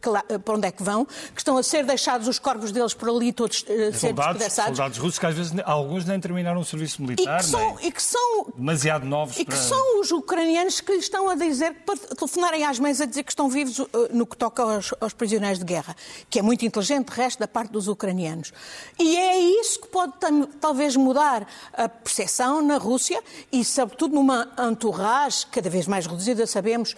[0.00, 2.92] que lá- para onde é que vão, que estão a ser deixados os corpos deles
[2.94, 4.76] por ali todos ser Soldados, despedaçados.
[4.76, 7.86] soldados russos que às vezes alguns nem terminaram o serviço E militar, que, são, nem-
[7.86, 9.56] e que são demasiado novos e que para...
[9.60, 13.32] são os ucranianos que lhe estão a dizer, para telefonarem às mães a dizer que
[13.32, 15.94] estão vivos uh, no que toca aos, aos prisioneiros de guerra,
[16.28, 18.52] que é muito inteligente, de resto, da parte dos ucranianos.
[18.98, 20.12] E é isso que pode
[20.60, 26.92] talvez mudar a percepção na Rússia e, sobretudo, numa entourage cada vez mais reduzida, sabemos,
[26.92, 26.96] uh,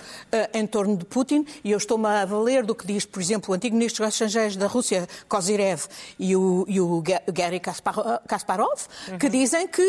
[0.52, 1.46] em torno de Putin.
[1.62, 4.56] E eu estou-me a valer do que diz, por exemplo, o antigo ministro dos Estrangeiros
[4.56, 5.82] da Rússia, Kozyrev,
[6.18, 8.80] e o, e o Ga- Gary Kaspar- Kasparov,
[9.18, 9.82] que dizem que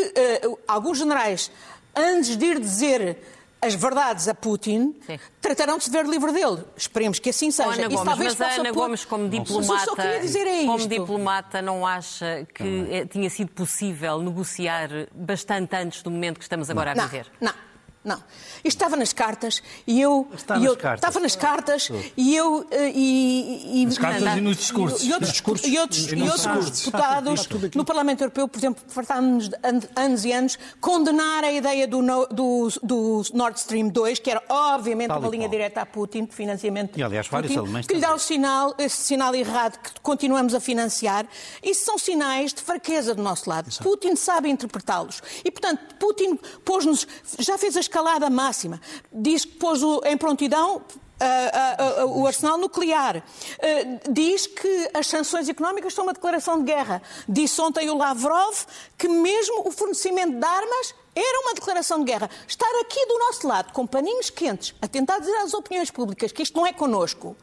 [0.46, 1.50] uh, alguns generais
[1.94, 3.18] antes de ir dizer
[3.58, 5.18] as verdades a Putin, Sim.
[5.40, 6.62] tratarão de se ver livre dele.
[6.76, 7.70] Esperemos que assim seja.
[7.70, 10.88] Ana Gomes, talvez mas a Ana Gomes, como diplomata, só queria dizer é como isto.
[10.88, 16.68] diplomata, não acha que eh, tinha sido possível negociar bastante antes do momento que estamos
[16.68, 17.26] agora a Não, viver?
[17.40, 17.65] não, não.
[18.14, 20.28] Isto estava nas cartas e eu.
[20.34, 20.98] Está e nas eu cartas.
[21.08, 22.66] Estava nas cartas e eu.
[22.70, 25.02] eh, E, e, Nas cartas e nos discursos.
[25.02, 26.84] E, outros, discursos e outros, e outros discursos.
[26.84, 29.50] deputados no Parlamento Europeu, por exemplo, fartámos
[29.96, 35.08] anos e anos condenar a ideia do, do, do Nord Stream 2, que era obviamente
[35.08, 35.50] Tal uma linha qual.
[35.50, 36.98] direta a Putin, de financiamento.
[36.98, 40.54] E, aliás, vários Putin, alemães que lhe dá o sinal, esse sinal errado que continuamos
[40.54, 41.26] a financiar.
[41.62, 43.68] Isso são sinais de fraqueza do nosso lado.
[43.82, 45.22] Putin sabe interpretá-los.
[45.44, 47.06] E, portanto, Putin pôs-nos,
[47.38, 48.80] já fez a escalada máxima.
[49.12, 50.82] Diz que pôs em prontidão
[51.18, 53.16] ah, ah, ah, o arsenal nuclear.
[53.16, 57.02] Ah, diz que as sanções económicas são uma declaração de guerra.
[57.26, 58.66] Disse ontem o Lavrov
[58.98, 62.28] que mesmo o fornecimento de armas era uma declaração de guerra.
[62.46, 66.42] Estar aqui do nosso lado, com paninhos quentes, a tentar dizer às opiniões públicas que
[66.42, 67.34] isto não é connosco,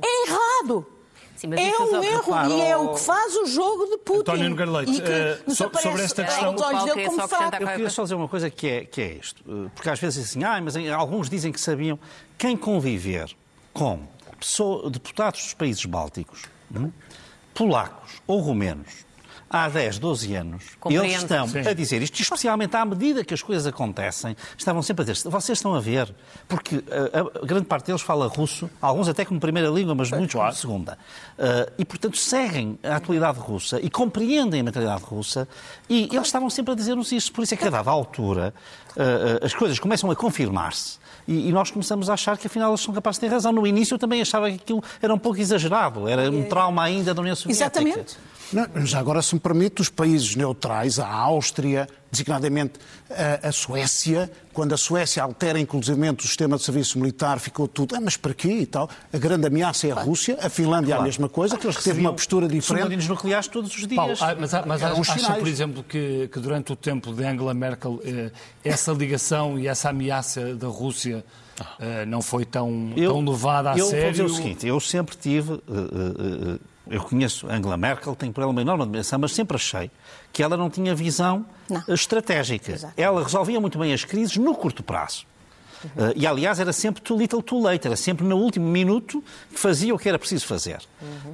[0.00, 0.86] é errado.
[1.36, 3.98] Sim, mas É isso um só- erro e é o que faz o jogo de
[3.98, 4.20] Putin.
[4.20, 7.20] António Nogueira Leite, eh, so- aparece sobre esta questão- olhos dele como.
[7.60, 9.42] Eu queria só dizer uma coisa que é, que é isto.
[9.46, 11.98] Uh, Porque às vezes assim, ah, mas alguns dizem que sabiam.
[12.38, 13.34] Quem conviver
[13.72, 14.00] com
[14.38, 16.42] pessoa- deputados dos países bálticos,
[16.74, 16.90] hum,
[17.54, 19.04] polacos ou romenos,
[19.52, 21.04] há 10, 12 anos, Compreendo.
[21.04, 21.58] eles estão Sim.
[21.58, 25.58] a dizer isto, especialmente à medida que as coisas acontecem, estavam sempre a dizer, vocês
[25.58, 26.12] estão a ver,
[26.48, 30.34] porque uh, a, grande parte deles fala russo, alguns até como primeira língua, mas muitos
[30.34, 30.98] como segunda.
[31.38, 35.46] Uh, e, portanto, seguem a atualidade russa e compreendem a mentalidade russa
[35.86, 37.30] e eles estavam sempre a dizer-nos isto.
[37.32, 38.54] Por isso é que, a dada altura,
[38.96, 42.70] uh, uh, as coisas começam a confirmar-se e, e nós começamos a achar que, afinal,
[42.70, 43.52] eles são capazes de ter razão.
[43.52, 47.12] No início eu também achava que aquilo era um pouco exagerado, era um trauma ainda
[47.12, 47.64] da União Soviética.
[47.64, 48.16] Exatamente.
[48.52, 52.74] Não, já agora, se me permite, os países neutrais, a Áustria, designadamente
[53.10, 57.96] a, a Suécia, quando a Suécia altera inclusivamente o sistema de serviço militar, ficou tudo,
[57.96, 58.90] ah, mas para quê e tal?
[59.12, 62.12] A grande ameaça é a Rússia, a Finlândia é a mesma coisa, que teve uma
[62.12, 62.66] postura diferente.
[62.82, 63.94] Submarinos nucleares todos os dias.
[63.96, 65.38] Paulo, ah, mas, há- mas Eram acha, sinais.
[65.38, 68.30] por exemplo, que, que durante o tempo de Angela Merkel eh,
[68.64, 71.24] essa ligação e essa ameaça da Rússia
[71.80, 74.02] eh, não foi tão, tão levada a eu sério?
[74.02, 78.32] vou dizer o seguinte, eu sempre tive, eh, eh, eh, eu conheço Angela Merkel, tenho
[78.32, 79.90] por ela uma enorme admiração, mas sempre achei
[80.32, 81.82] que ela não tinha visão Não.
[81.88, 82.72] estratégica.
[82.72, 82.94] Exato.
[82.96, 85.26] Ela resolvia muito bem as crises no curto prazo.
[85.96, 89.58] Eh, e, aliás, era sempre too little too late, era sempre no último minuto que
[89.58, 90.78] fazia o que era preciso fazer.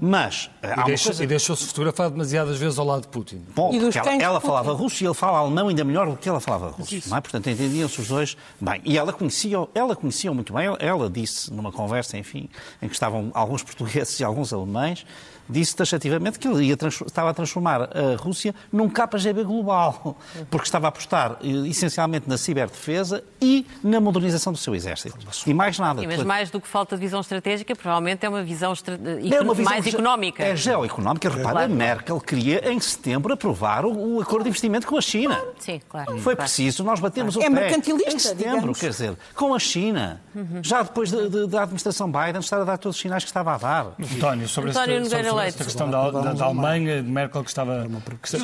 [0.00, 1.24] Mas eh, há E, deixa- coisa...
[1.24, 3.42] e deixou-se fotografar demasiadas vezes ao lado de Putin.
[3.54, 4.46] Bom, E dos porque ela, ela Putin.
[4.46, 7.08] falava russo e ele fala alemão ainda melhor do que ela falava russo.
[7.08, 7.20] Não é?
[7.20, 8.80] Portanto, entendiam-se os dois bem.
[8.84, 10.66] E ela conhecia, ela conhecia muito bem.
[10.78, 12.48] Ela, disse numa conversa, enfim,
[12.82, 15.04] em que estavam alguns portugueses e alguns alemães,
[15.50, 20.18] disse taxativamente que ele ia estava a transformar a Rússia num KGB global,
[20.50, 25.16] porque estava a apostar eh, essencialmente na ciberdefesa e na modernização do seu exército.
[25.46, 26.00] E mais nada.
[26.00, 29.40] Sim, mas mais do que falta de visão estratégica, provavelmente é uma visão estra- é
[29.40, 30.42] uma visão mais ge- económica.
[30.44, 31.28] É geoeconómica.
[31.28, 31.72] Repara, Claro.
[31.72, 35.40] a Merkel queria em setembro aprovar o, o acordo de investimento com a China.
[35.58, 36.12] Sim, claro.
[36.12, 36.36] Foi claro.
[36.38, 37.50] preciso, nós batemos o É pé.
[37.50, 38.80] mercantilista, Em setembro, digamos.
[38.80, 40.20] quer dizer, com a China.
[40.62, 43.54] Já depois de- de- da administração Biden estar a dar todos os sinais que estava
[43.54, 43.86] a dar.
[44.00, 47.86] António, sobre António esta, sobre, esta questão da, da, da Alemanha, de Merkel, que, estava,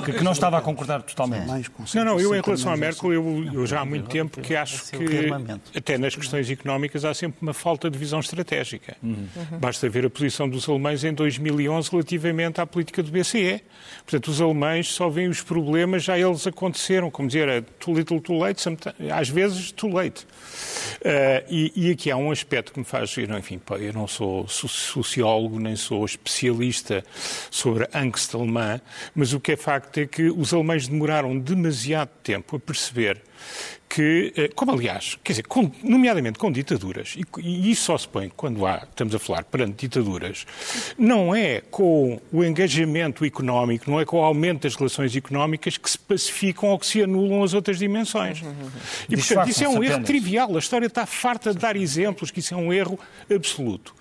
[0.05, 1.47] que, que não estava a concordar totalmente.
[1.95, 4.85] Não, não, eu em relação à Merkel, eu, eu já há muito tempo que acho
[4.91, 5.29] que,
[5.85, 8.97] até nas questões económicas, há sempre uma falta de visão estratégica.
[9.03, 9.29] Uhum.
[9.61, 13.61] Basta ver a posição dos alemães em 2011 relativamente à política do BCE.
[13.99, 18.39] Portanto, os alemães só veem os problemas, já eles aconteceram, como dizer, too little, too
[18.39, 18.65] late,
[19.13, 20.25] às vezes too late.
[20.25, 24.07] Uh, e, e, aqui há um aspecto que me faz, eu não, enfim, eu não
[24.07, 27.05] sou sociólogo, nem sou especialista
[27.51, 28.81] sobre angst alemã,
[29.15, 33.21] mas o que é facto é que os alemães demoraram demasiado tempo a perceber
[33.95, 38.09] que, eh, como aliás, quer dizer, com, nomeadamente com ditaduras, e, e, isso só se
[38.09, 40.45] põe quando há, estamos a falar perante ditaduras,
[40.99, 45.89] não é com o engajamento económico, não é com o aumento das relações económicas que
[45.89, 48.43] se pacificam ou que se anulam as outras dimensões.
[48.43, 48.55] Uhum, uhum.
[48.63, 48.71] uhum.
[49.09, 50.57] E, portanto, isso é um erro trivial.
[50.57, 52.99] A história está farta de dar exemplos que isso é um erro
[53.33, 53.95] absoluto.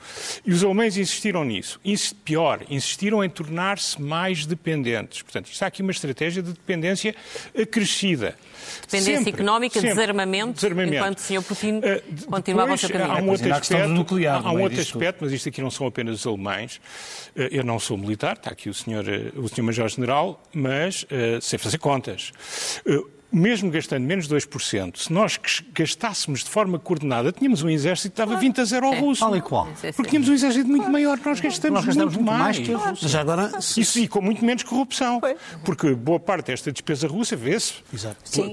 [0.43, 1.79] E os alemães insistiram nisso.
[2.25, 5.21] Pior, insistiram em tornar-se mais dependentes.
[5.21, 7.15] Portanto, está aqui uma estratégia de dependência
[7.55, 8.35] acrescida.
[8.81, 9.33] Dependência Sempre.
[9.33, 11.41] económica, desarmamento, desarmamento, enquanto o Sr.
[11.41, 13.11] Putin uh, continuava o seu caminho.
[13.11, 16.19] Há um outro aspecto, nuclear, há um outro aspecto mas isto aqui não são apenas
[16.19, 16.77] os alemães.
[17.35, 19.33] Uh, eu não sou militar, está aqui o Sr.
[19.35, 22.31] Uh, o senhor Major-General, mas uh, sei fazer contas
[23.33, 25.39] mesmo gastando menos de 2%, se nós
[25.73, 29.21] gastássemos de forma coordenada, tínhamos um exército que dava 20 a 0 ao russo.
[29.21, 29.67] Tal e qual.
[29.95, 32.59] Porque tínhamos um exército muito maior, nós gastamos, nós gastamos muito, mais.
[32.59, 33.07] que a Rússia.
[33.07, 33.51] Já agora...
[33.75, 35.19] Isso, e com muito menos corrupção.
[35.65, 37.73] Porque boa parte desta despesa russa vê-se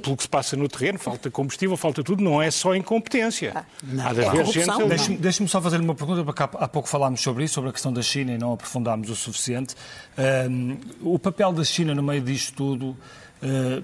[0.02, 3.52] pelo que se passa no terreno, falta combustível, falta tudo, não é só incompetência.
[3.54, 4.06] Ah, não.
[4.06, 4.84] Há de haver é gente...
[4.88, 7.92] Deixe-me deixe só fazer uma pergunta, porque há pouco falámos sobre isso, sobre a questão
[7.92, 9.74] da China e não aprofundámos o suficiente.
[10.48, 12.96] Um, o papel da China no meio disto tudo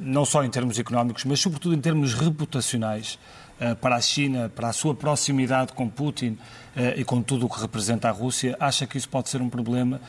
[0.00, 3.18] não só em termos económicos, mas sobretudo em termos reputacionais
[3.58, 6.36] eh, para a China, para a sua proximidade com Putin
[6.76, 9.48] eh, e com tudo o que representa a Rússia, acha que isso pode ser um
[9.48, 10.00] problema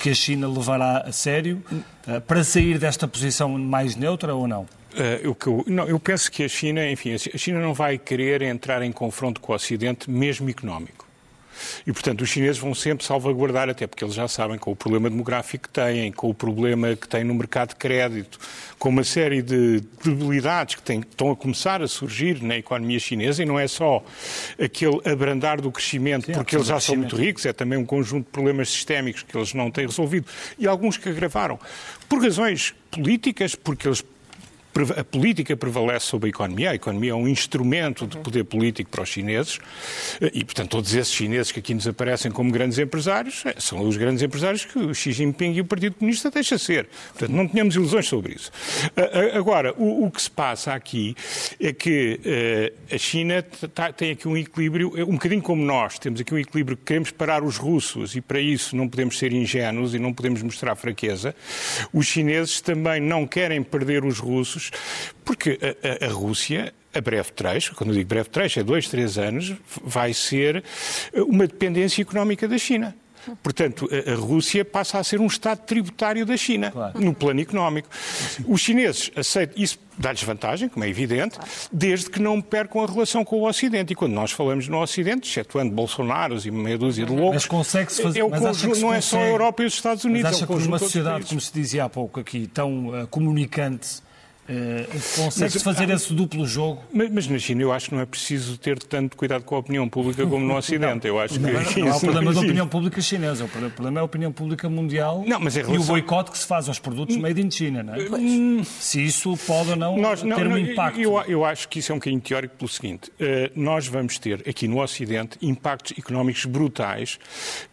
[0.00, 1.62] que a China levará a sério
[2.26, 4.62] para sair desta posição mais neutra ou não?
[4.62, 8.80] Uh, eu, não, eu penso que a China, enfim, a China não vai querer entrar
[8.80, 11.05] em confronto com o Ocidente, mesmo económico.
[11.86, 15.10] E, portanto, os chineses vão sempre salvaguardar, até porque eles já sabem com o problema
[15.10, 18.38] demográfico que têm, com o problema que têm no mercado de crédito,
[18.78, 22.98] com uma série de debilidades que, têm, que estão a começar a surgir na economia
[22.98, 24.04] chinesa, e não é só
[24.62, 28.26] aquele abrandar do crescimento, Sim, porque eles já são muito ricos, é também um conjunto
[28.26, 30.26] de problemas sistémicos que eles não têm resolvido,
[30.58, 31.58] e alguns que agravaram.
[32.08, 34.04] Por razões políticas, porque eles
[34.98, 36.70] a política prevalece sobre a economia.
[36.70, 39.58] A economia é um instrumento de poder político para os chineses
[40.32, 43.96] e, portanto, todos esses chineses que aqui nos aparecem como grandes empresários eh, são os
[43.96, 46.88] grandes empresários que o Xi Jinping e o Partido Comunista deixam ser.
[47.12, 48.50] Portanto, não tínhamos ilusões sobre isso.
[49.34, 51.14] Agora, o, o que se passa aqui
[51.60, 52.20] é que
[52.90, 56.38] uh, a China tá, tem aqui um equilíbrio, um bocadinho como nós, temos aqui um
[56.38, 60.12] equilíbrio que queremos parar os russos e para isso não podemos ser ingênuos e não
[60.12, 61.34] podemos mostrar fraqueza.
[61.92, 64.65] Os chineses também não querem perder os russos
[65.24, 68.88] porque a, a, a Rússia a breve trecho, quando eu digo breve trecho, é dois,
[68.88, 69.54] três anos,
[69.84, 70.64] vai ser
[71.14, 72.94] uma dependência económica da China.
[73.42, 77.00] Portanto, a, Rússia passa a ser um Estado tributário da China, claro.
[77.00, 77.88] no plano económico.
[78.46, 81.38] Os chineses aceitam, isso dá-lhes vantagem, como é evidente,
[81.72, 83.92] desde que não percam a relação com o Ocidente.
[83.92, 88.02] E quando nós falamos no Ocidente, excetuando Bolsonaros e meia dúzia de loucos, mas consegue-se
[88.02, 90.22] fazer, é o conjunto, não é só a Europa e os Estados Unidos.
[90.22, 94.05] Mas acha é que uma sociedade, como se dizia há pouco aqui, tão uh, comunicante
[94.48, 96.82] Uh, Consegue-se fazer esse duplo jogo?
[96.92, 99.58] Mas, mas, na China eu acho que não é preciso ter tanto cuidado com a
[99.58, 101.06] opinião pública como no Ocidente.
[101.08, 103.98] eu acho não, que não, não há o problema da opinião pública chinesa, o problema
[103.98, 105.74] é a opinião pública mundial não, mas relação...
[105.74, 107.82] e o boicote que se faz aos produtos made in China.
[107.82, 107.98] Não é?
[107.98, 108.62] Hum.
[108.64, 111.00] Se isso pode ou não nós, ter um impacto.
[111.00, 114.48] Eu, eu, acho que isso é um bocadinho teórico pelo seguinte: uh, nós vamos ter
[114.48, 117.18] aqui no Ocidente impactos económicos brutais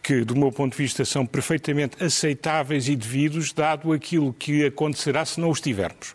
[0.02, 5.24] que, do meu ponto de vista, são perfeitamente aceitáveis e devidos, dado aquilo que acontecerá
[5.24, 6.14] se não os tivermos.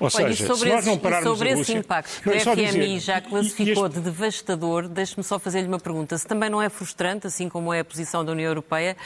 [0.00, 1.78] Ou Olha, seja, sobre se nós não pararmos sobre esse Rússia...
[1.78, 3.98] impacto que o FMI já classificou este...
[3.98, 6.16] de devastador, deixe-me só fazer-lhe uma pergunta.
[6.18, 8.96] Se também não é frustrante, assim como é a posição da União Europeia,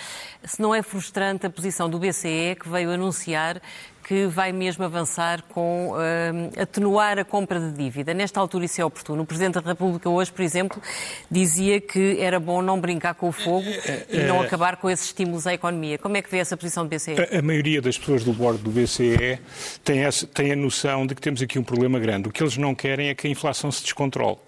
[0.45, 3.61] se não é frustrante a posição do BCE, que veio anunciar
[4.09, 8.15] que vai mesmo avançar com uh, atenuar a compra de dívida.
[8.15, 9.23] Nesta altura isso é oportuno.
[9.23, 10.81] O Presidente da República hoje, por exemplo,
[11.31, 13.69] dizia que era bom não brincar com o fogo
[14.09, 15.99] e não acabar com esses estímulos à economia.
[15.99, 17.17] Como é que vê essa posição do BCE?
[17.21, 19.39] A, a maioria das pessoas do bordo do BCE
[19.85, 22.31] tem, essa, tem a noção de que temos aqui um problema grande.
[22.31, 24.39] O que eles não querem é que a inflação se descontrole.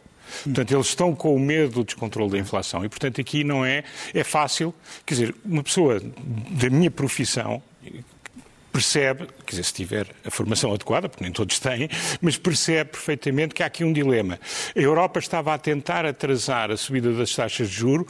[0.42, 3.84] Portanto, eles estão com o medo do descontrole da inflação e, portanto, aqui não é,
[4.14, 7.62] é fácil, quer dizer, uma pessoa da minha profissão,
[8.72, 11.88] percebe, quer dizer, se tiver a formação adequada, porque nem todos têm,
[12.20, 14.38] mas percebe perfeitamente que há aqui um dilema.
[14.74, 18.06] A Europa estava a tentar atrasar a subida das taxas de juro,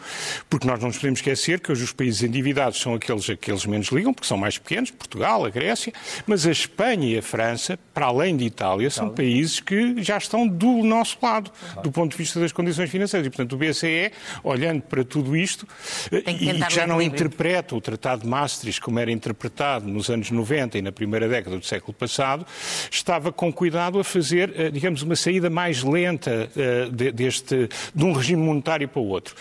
[0.49, 3.51] porque nós não nos podemos esquecer que hoje os países endividados são aqueles a que
[3.51, 5.93] eles menos ligam, porque são mais pequenos, Portugal, a Grécia,
[6.27, 10.47] mas a Espanha e a França, para além de Itália, são países que já estão
[10.47, 11.51] do nosso lado,
[11.83, 13.27] do ponto de vista das condições financeiras.
[13.27, 14.13] E, portanto, o BCE,
[14.45, 15.67] olhando para tudo isto,
[16.13, 20.50] e que já não interpreta o Tratado de Maastricht como era interpretado nos anos 90
[20.77, 22.47] e na primeira década do século passado,
[22.91, 28.13] estava com cuidado a fazer, eh, digamos, uma saída mais lenta eh, deste, de um
[28.13, 29.35] regime monetário para o outro.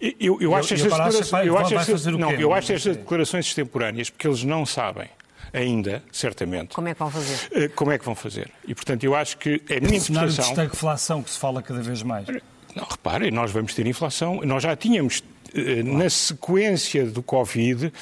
[0.00, 5.08] Eu, eu acho estas declarações, não, eu acho estas declarações extemporâneas porque eles não sabem
[5.52, 6.74] ainda, certamente.
[6.74, 7.48] Como é que vão fazer?
[7.52, 8.50] Eh, como é que vão fazer?
[8.66, 10.00] E, portanto, eu acho que é a minha interpretação...
[10.00, 12.26] cenário de estagflação que se fala cada vez mais.
[12.74, 14.40] Não, reparem, nós vamos ter inflação.
[14.44, 15.22] Nós já tínhamos,
[15.84, 17.92] na sequência do Covid,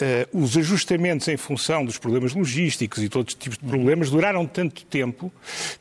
[0.00, 4.46] uh, os ajustamentos em função dos problemas logísticos e todos os tipos de problemas duraram
[4.46, 5.32] tanto tempo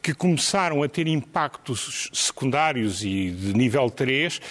[0.02, 4.42] que começaram a ter impactos secundários e de nível 3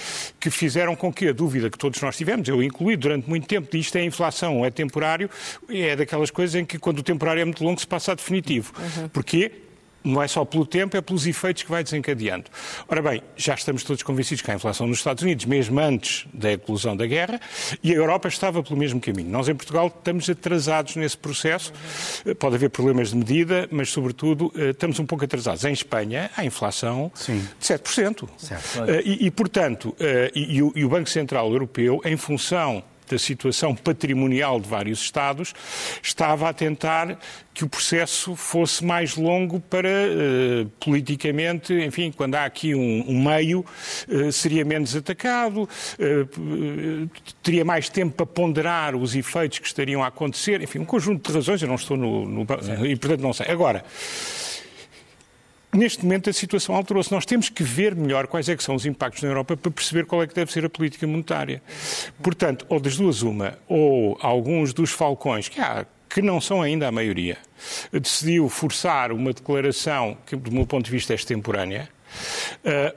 [0.40, 3.70] que fizeram com que a dúvida que todos nós tivemos, eu incluí durante muito tempo,
[3.70, 5.28] de isto é inflação, é temporário,
[5.68, 8.72] é daquelas coisas em que quando o temporário é muito longo se passa a definitivo.
[8.78, 9.08] Uhum.
[9.08, 9.65] Porquê?
[10.06, 12.44] Não é só pelo tempo, é pelos efeitos que vai desencadeando.
[12.88, 16.52] Ora bem, já estamos todos convencidos que há inflação nos Estados Unidos, mesmo antes da
[16.52, 17.40] eclosão da guerra,
[17.82, 19.30] e a Europa estava pelo mesmo caminho.
[19.30, 21.72] Nós, em Portugal, estamos atrasados nesse processo.
[22.38, 25.64] Pode haver problemas de medida, mas, sobretudo, eh, estamos um pouco atrasados.
[25.64, 27.46] Em Espanha, há inflação Sim.
[27.58, 28.28] de 7%.
[28.36, 28.90] Certo.
[28.90, 33.74] Eh, e, e, portanto, eh, e, e o Banco Central Europeu, em função da situação
[33.74, 35.54] patrimonial de vários Estados,
[36.02, 37.18] estava a tentar
[37.54, 43.24] que o processo fosse mais longo para, uh, politicamente, enfim, quando há aqui um, um
[43.24, 43.64] meio,
[44.08, 47.10] uh, seria menos atacado, uh,
[47.42, 51.34] teria mais tempo para ponderar os efeitos que estariam a acontecer, enfim, um conjunto de
[51.34, 52.26] razões, eu não estou no...
[52.26, 52.46] no
[52.86, 53.46] e, portanto, não sei.
[53.48, 53.82] Agora,
[55.72, 57.12] Neste momento a situação alterou-se.
[57.12, 60.22] Nós temos que ver melhor quais é são os impactos na Europa para perceber qual
[60.22, 61.62] é que deve ser a política monetária.
[62.22, 66.88] Portanto, ou das duas uma, ou alguns dos falcões, que há que não são ainda
[66.88, 67.36] a maioria,
[67.92, 71.90] decidiu forçar uma declaração que, do meu ponto de vista, é extemporânea,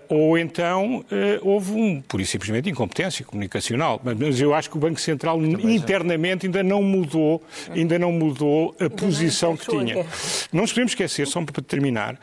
[0.08, 1.06] ou então uh,
[1.42, 4.02] houve um, por isso simplesmente, incompetência comunicacional.
[4.04, 8.90] Mas eu acho que o Banco Central internamente ainda não mudou, ainda não mudou a
[8.90, 10.06] posição que tinha.
[10.52, 12.20] Não nos podemos esquecer, só para terminar,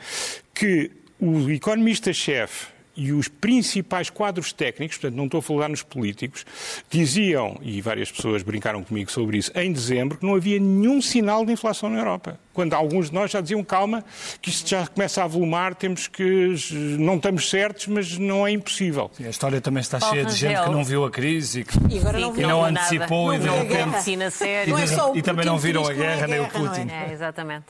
[0.55, 0.91] que
[1.21, 6.45] o economista-chefe e os principais quadros técnicos, portanto não estou a falar nos políticos,
[6.91, 11.45] diziam, e várias pessoas brincaram comigo sobre isso, em dezembro, que não havia nenhum sinal
[11.45, 12.39] de inflação na Europa.
[12.53, 14.03] Quando alguns de nós já diziam, calma,
[14.41, 16.55] que isto já começa a avolumar, temos que.
[16.99, 19.11] não estamos certos, mas não é impossível.
[19.13, 21.77] Sim, a história também está cheia de gente que não viu a crise e que
[21.91, 24.11] e agora não, e não antecipou e de repente.
[25.15, 26.89] E, também não viram a guerra, nem o Putin.
[26.91, 27.67] É, exatamente.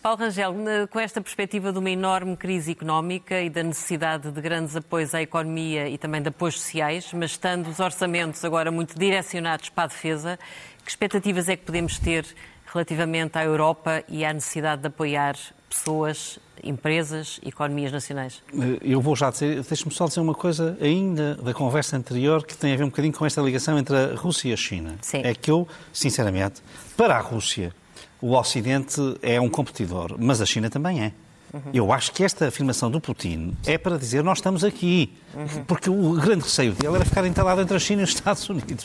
[0.00, 0.54] Paulo Rangel,
[0.90, 5.20] com esta perspectiva de uma enorme crise económica e da necessidade de grandes apoios à
[5.20, 9.86] economia e também de apoios sociais, mas estando os orçamentos agora muito direcionados para a
[9.88, 10.38] defesa,
[10.84, 12.24] que expectativas é que podemos ter
[12.72, 15.36] relativamente à Europa e à necessidade de apoiar
[15.68, 18.40] pessoas, empresas, economias nacionais?
[18.52, 22.56] Eh, eu vou já dizer, deixe-me só dizer uma coisa ainda da conversa anterior que
[22.56, 24.96] tem a ver um bocadinho com esta ligação entre a Rússia e a China.
[25.02, 25.22] Sim.
[25.24, 26.62] É que eu, sinceramente,
[26.96, 27.74] para a Rússia,
[28.20, 31.12] o Ocidente é um competidor, mas a China também é.
[31.52, 31.70] Uhum.
[31.72, 35.12] Eu acho que esta afirmação do Putin é para dizer nós estamos aqui.
[35.34, 35.64] Uhum.
[35.66, 38.84] Porque o grande receio dele era ficar entalado entre a China e os Estados Unidos.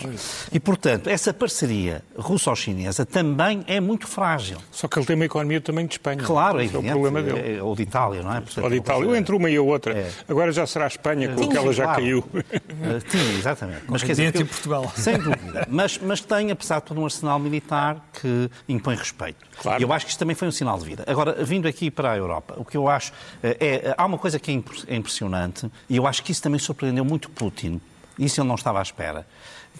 [0.52, 4.58] E, portanto, essa parceria russo-chinesa também é muito frágil.
[4.72, 6.22] Só que ele tem uma economia também de Espanha.
[6.24, 7.58] Claro, é, é o problema dele.
[7.58, 8.42] É, ou de Itália, não é?
[8.42, 9.08] Portanto, ou de Itália.
[9.08, 9.98] Ou entre uma e a outra.
[9.98, 10.12] É.
[10.28, 12.02] Agora já será a Espanha, com que ela já claro.
[12.02, 12.24] caiu.
[13.08, 13.84] Sim, exatamente.
[13.88, 14.92] Mas quer dizer, Portugal.
[14.96, 15.68] Sem dúvida.
[15.70, 19.46] Mas, mas tem, apesar de todo, um arsenal militar que impõe respeito.
[19.62, 19.82] Claro.
[19.82, 21.04] E eu acho que isto também foi um sinal de vida.
[21.08, 23.96] Agora, vindo aqui para a Europa, o que eu acho eh, é.
[23.98, 27.30] Há uma coisa que é, é impressionante, e eu acho que isso também surpreendeu muito
[27.30, 27.82] Putin,
[28.18, 29.26] isso ele não estava à espera,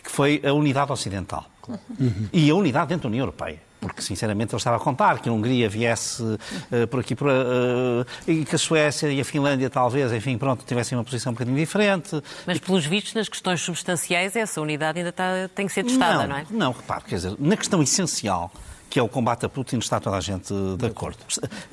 [0.04, 1.46] que foi a unidade ocidental.
[1.68, 2.28] Uhum.
[2.34, 5.32] E a unidade dentro da União Europeia porque sinceramente ele estava a contar que a
[5.32, 10.12] Hungria viesse uh, por aqui por, uh, e que a Suécia e a Finlândia talvez,
[10.14, 12.22] enfim, pronto, tivessem uma posição um bocadinho diferente.
[12.48, 16.30] Mas pelos vistos, nas questões substanciais, essa unidade ainda está, tem que ser testada, não,
[16.30, 16.46] não é?
[16.50, 18.52] Não, repare, quer dizer, na questão essencial,
[18.94, 21.18] que é o combate a Putin, está toda a gente de acordo.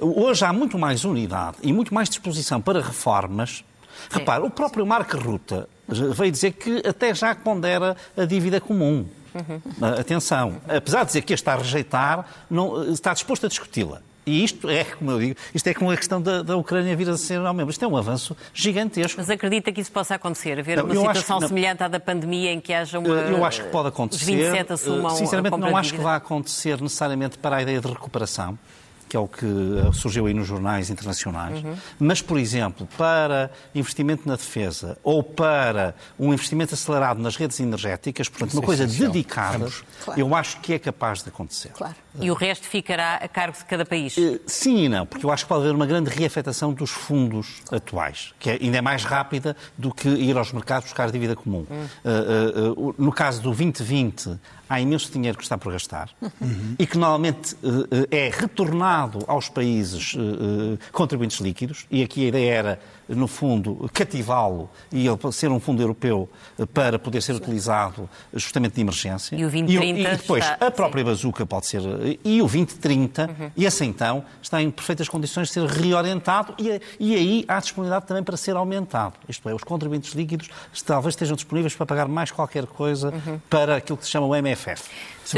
[0.00, 3.62] Hoje há muito mais unidade e muito mais disposição para reformas
[4.08, 9.06] Repare, o próprio Marco Ruta veio dizer que até já pondera a dívida comum.
[9.34, 9.60] Uhum.
[9.98, 14.00] Atenção, apesar de dizer que está a rejeitar, não, está disposto a discuti-la.
[14.26, 17.08] E isto é, como eu digo, isto é como a questão da, da Ucrânia vir
[17.08, 17.70] a ser não membro.
[17.70, 19.18] Isto é um avanço gigantesco.
[19.18, 20.58] Mas acredita que isso possa acontecer?
[20.58, 23.08] Haver Não, uma situação que semelhante à da pandemia em que haja uma.
[23.08, 24.24] Eu acho que pode acontecer.
[24.24, 27.88] Os 27 assumam Eh, Sinceramente, não acho que vai acontecer necessariamente para a ideia de
[27.88, 28.58] recuperação,
[29.10, 31.64] que é o que eh, surgiu aí nos jornais internacionais.
[31.64, 31.74] Uhum.
[31.98, 38.28] Mas, por exemplo, para investimento na defesa ou para um investimento acelerado nas redes energéticas,
[38.28, 39.10] portanto, uma é coisa essencial.
[39.10, 39.68] dedicada.
[40.04, 40.20] Claro.
[40.20, 41.70] eu acho que é capaz de acontecer.
[41.70, 41.96] Claro.
[42.20, 44.16] E o resto ficará a cargo de cada país.
[44.16, 47.56] Eh, Sim e não, porque eu acho que pode haver uma grande reafetação dos fundos
[47.72, 51.66] atuais, que é- ainda é mais rápida do que ir aos mercados buscar dívida comum.
[51.68, 51.86] Hum.
[52.04, 54.38] Eh, eh, eh, no caso do 2020,
[54.70, 56.10] há imenso dinheiro que está por gastar
[56.78, 62.28] e que normalmente eh, eh, é retornado aos países eh, contribuintes líquidos, e aqui a
[62.28, 62.80] ideia era,
[63.10, 66.28] no fundo, cativá-lo e ele ser um fundo europeu
[66.72, 69.36] para poder ser utilizado justamente de emergência.
[69.36, 71.80] E o 2030 e, depois está- a própria bazuca pode ser.
[72.24, 77.14] E o 2030, e esse então está em perfeitas condições de ser reorientado e, e
[77.14, 79.14] aí há disponibilidade também para ser aumentado.
[79.28, 80.48] Isto é, os contribuintes líquidos
[80.86, 83.12] talvez estejam disponíveis para pagar mais qualquer coisa
[83.48, 84.88] para aquilo que se chama o MFF.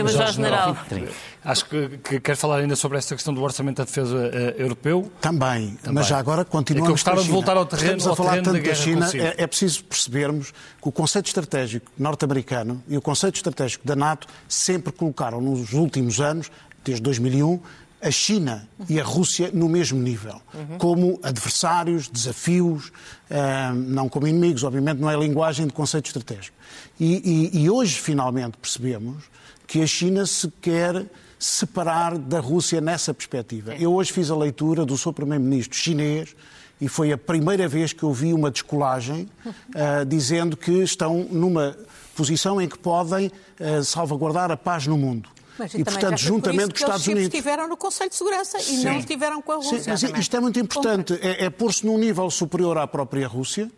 [0.01, 1.13] 2030.
[1.45, 5.11] Acho que, que quer falar ainda sobre esta questão do Orçamento da Defesa eh, Europeu.
[5.21, 5.95] Também, Também.
[5.95, 8.07] mas já agora É que eu continuamos gostava com a de voltar ao terreno- Estamos
[8.13, 11.27] a falar terreno da tanto da guerra China, é, é preciso percebermos que o conceito
[11.27, 16.51] estratégico norte-americano e o conceito estratégico da NATO sempre colocaram nos últimos anos,
[16.85, 17.61] desde 2001,
[18.01, 20.41] a China e a Rússia no mesmo nível,
[20.79, 22.91] como adversários, desafios,
[23.31, 26.57] ah, não como inimigos, obviamente não é linguagem de conceito estratégico.
[26.99, 29.23] E, e- e hoje finalmente percebemos
[29.67, 31.07] que a China se quer
[31.39, 33.75] separar da Rússia nessa perspectiva.
[33.75, 36.37] Eu hoje fiz a leitura do seu primeiro-ministro chinês
[36.81, 39.29] e foi a primeira vez que eu vi uma descolagem
[39.75, 41.77] ah, dizendo que estão numa
[42.15, 45.29] posição em que podem ah, salvaguardar a paz no mundo.
[45.59, 47.25] Mas e, portanto, por juntamente com os Estados Unidos.
[47.25, 48.85] estiveram no Conselho de Segurança e Sim.
[48.85, 49.93] não estiveram com a Sim, Rússia.
[49.93, 51.19] mas isto é muito importante.
[51.21, 53.71] É, é pôr-se num nível superior à própria Rússia,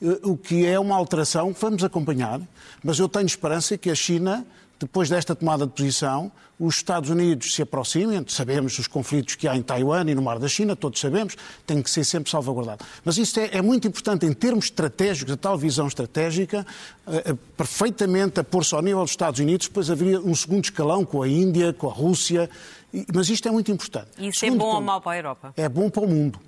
[0.00, 2.40] eh, o que é uma alteração que vamos acompanhar.
[2.82, 4.46] Mas eu tenho esperança que a China,
[4.78, 8.24] depois desta tomada de posição, os Estados Unidos se aproximem.
[8.28, 11.34] Sabemos os conflitos que há em Taiwan e no Mar da China, todos sabemos,
[11.66, 12.84] tem que ser sempre salvaguardado.
[13.04, 16.66] Mas isto é, é muito importante em termos estratégicos, a tal visão estratégica,
[17.06, 21.04] eh, eh, perfeitamente a pôr-se ao nível dos Estados Unidos, depois haveria um segundo escalão
[21.04, 22.48] com a Índia, com a Rússia.
[22.92, 24.08] E- Mas isto é muito importante.
[24.18, 24.84] isso é Segundo bom ou ponto.
[24.84, 25.54] mau para a Europa?
[25.56, 26.38] É bom para o mundo.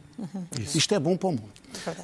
[0.74, 1.50] Isto é bom para o mundo.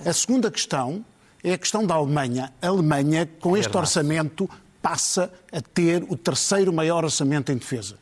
[0.05, 1.05] A segunda questão
[1.43, 2.53] é a questão da Alemanha.
[2.63, 4.49] A Alemanha, com este orçamento,
[4.85, 7.97] passa a ter o terceiro maior orçamento em defesa.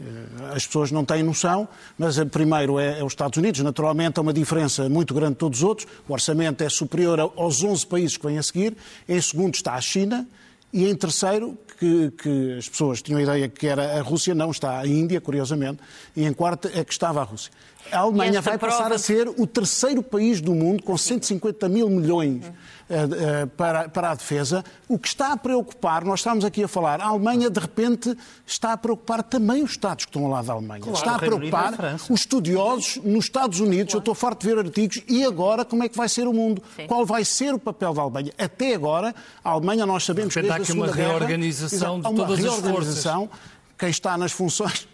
[0.00, 1.68] Eh, As pessoas não têm noção,
[1.98, 3.60] mas primeiro é, é os Estados Unidos.
[3.60, 5.86] Naturalmente, há uma diferença muito grande de todos os outros.
[6.08, 8.74] O orçamento é superior aos 11 países que vêm a seguir.
[9.06, 10.26] Em segundo está a China.
[10.72, 14.50] E em terceiro, que, que as pessoas tinham a ideia que era a Rússia, não
[14.50, 15.80] está a Índia, curiosamente.
[16.16, 17.52] E em quarto é que estava a Rússia.
[17.90, 21.68] A Alemanha vai passar prova a de- ser o terceiro país do mundo com 150
[21.68, 22.44] mil milhões
[22.88, 22.94] eh,
[23.42, 24.64] eh, para, para a defesa.
[24.88, 28.16] O que está a preocupar, nós estamos aqui a falar, a Alemanha de repente
[28.46, 30.80] está a preocupar também os Estados que estão ao lado da Alemanha.
[30.82, 31.74] Claro, está a a preocupar
[32.08, 33.92] os estudiosos nos Estados Unidos.
[33.94, 35.02] Eu estou farto de ver artigos.
[35.08, 36.62] E agora, como é que vai ser o mundo?
[36.76, 36.86] Sim.
[36.86, 38.32] Qual vai ser o papel da Alemanha?
[38.38, 39.14] Até agora,
[39.44, 42.00] a Alemanha, nós sabemos De que repente desde há a aqui uma Segunda Guerra- reorganização
[42.00, 43.30] de todas as reorganização.
[43.78, 44.86] Quem está nas funções,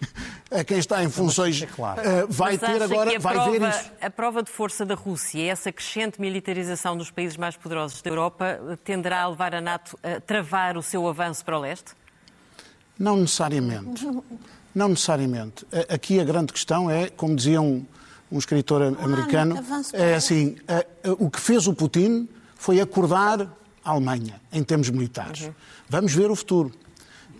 [0.50, 1.66] a quem está em funções, eh,
[2.28, 3.90] vai Mas ter agora, vai prova, ver isso.
[4.00, 8.78] A prova de força da Rússia, essa crescente militarização dos países mais poderosos da Europa,
[8.84, 11.92] tenderá a levar a NATO a travar o seu avanço para o leste?
[12.98, 14.06] Não necessariamente.
[14.74, 15.66] Não necessariamente.
[15.72, 17.84] A- Aqui a grande questão é, como dizia um,
[18.32, 19.56] um escritor americano,
[19.92, 22.26] é assim, a- a- o que fez o Putin
[22.56, 23.42] foi acordar
[23.84, 25.50] a Alemanha em termos militares.
[25.88, 26.72] Vamos ver o futuro.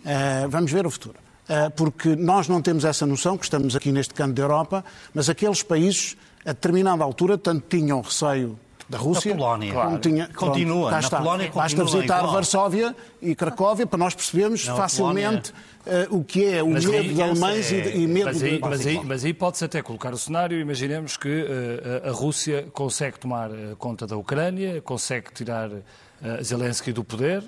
[0.05, 1.17] Eh, vamos ver o futuro.
[1.49, 4.85] Eh, porque nós não temos essa noção, que estamos aqui neste canto da Europa,
[5.15, 9.71] mas aqueles países, a determinada altura, tanto tinham receio da Rússia, Polónia.
[9.73, 9.99] como Claro.
[9.99, 10.89] tinha, Continua.
[10.91, 11.09] cá Na.
[11.09, 12.33] Polónia Basta continua visitar igual.
[12.33, 15.51] Varsóvia e Cracóvia para nós percebermos Não, facilmente
[15.87, 18.43] eh, o que é o Mas medo aí- de alemães e, de- e medo mas
[18.43, 18.59] aí, de...
[18.59, 20.59] mas aí, mas aí pode-se até colocar o cenário.
[20.59, 25.69] Imaginemos que eh, a Rússia consegue tomar conta da Ucrânia, consegue tirar
[26.43, 27.43] Zelensky do poder.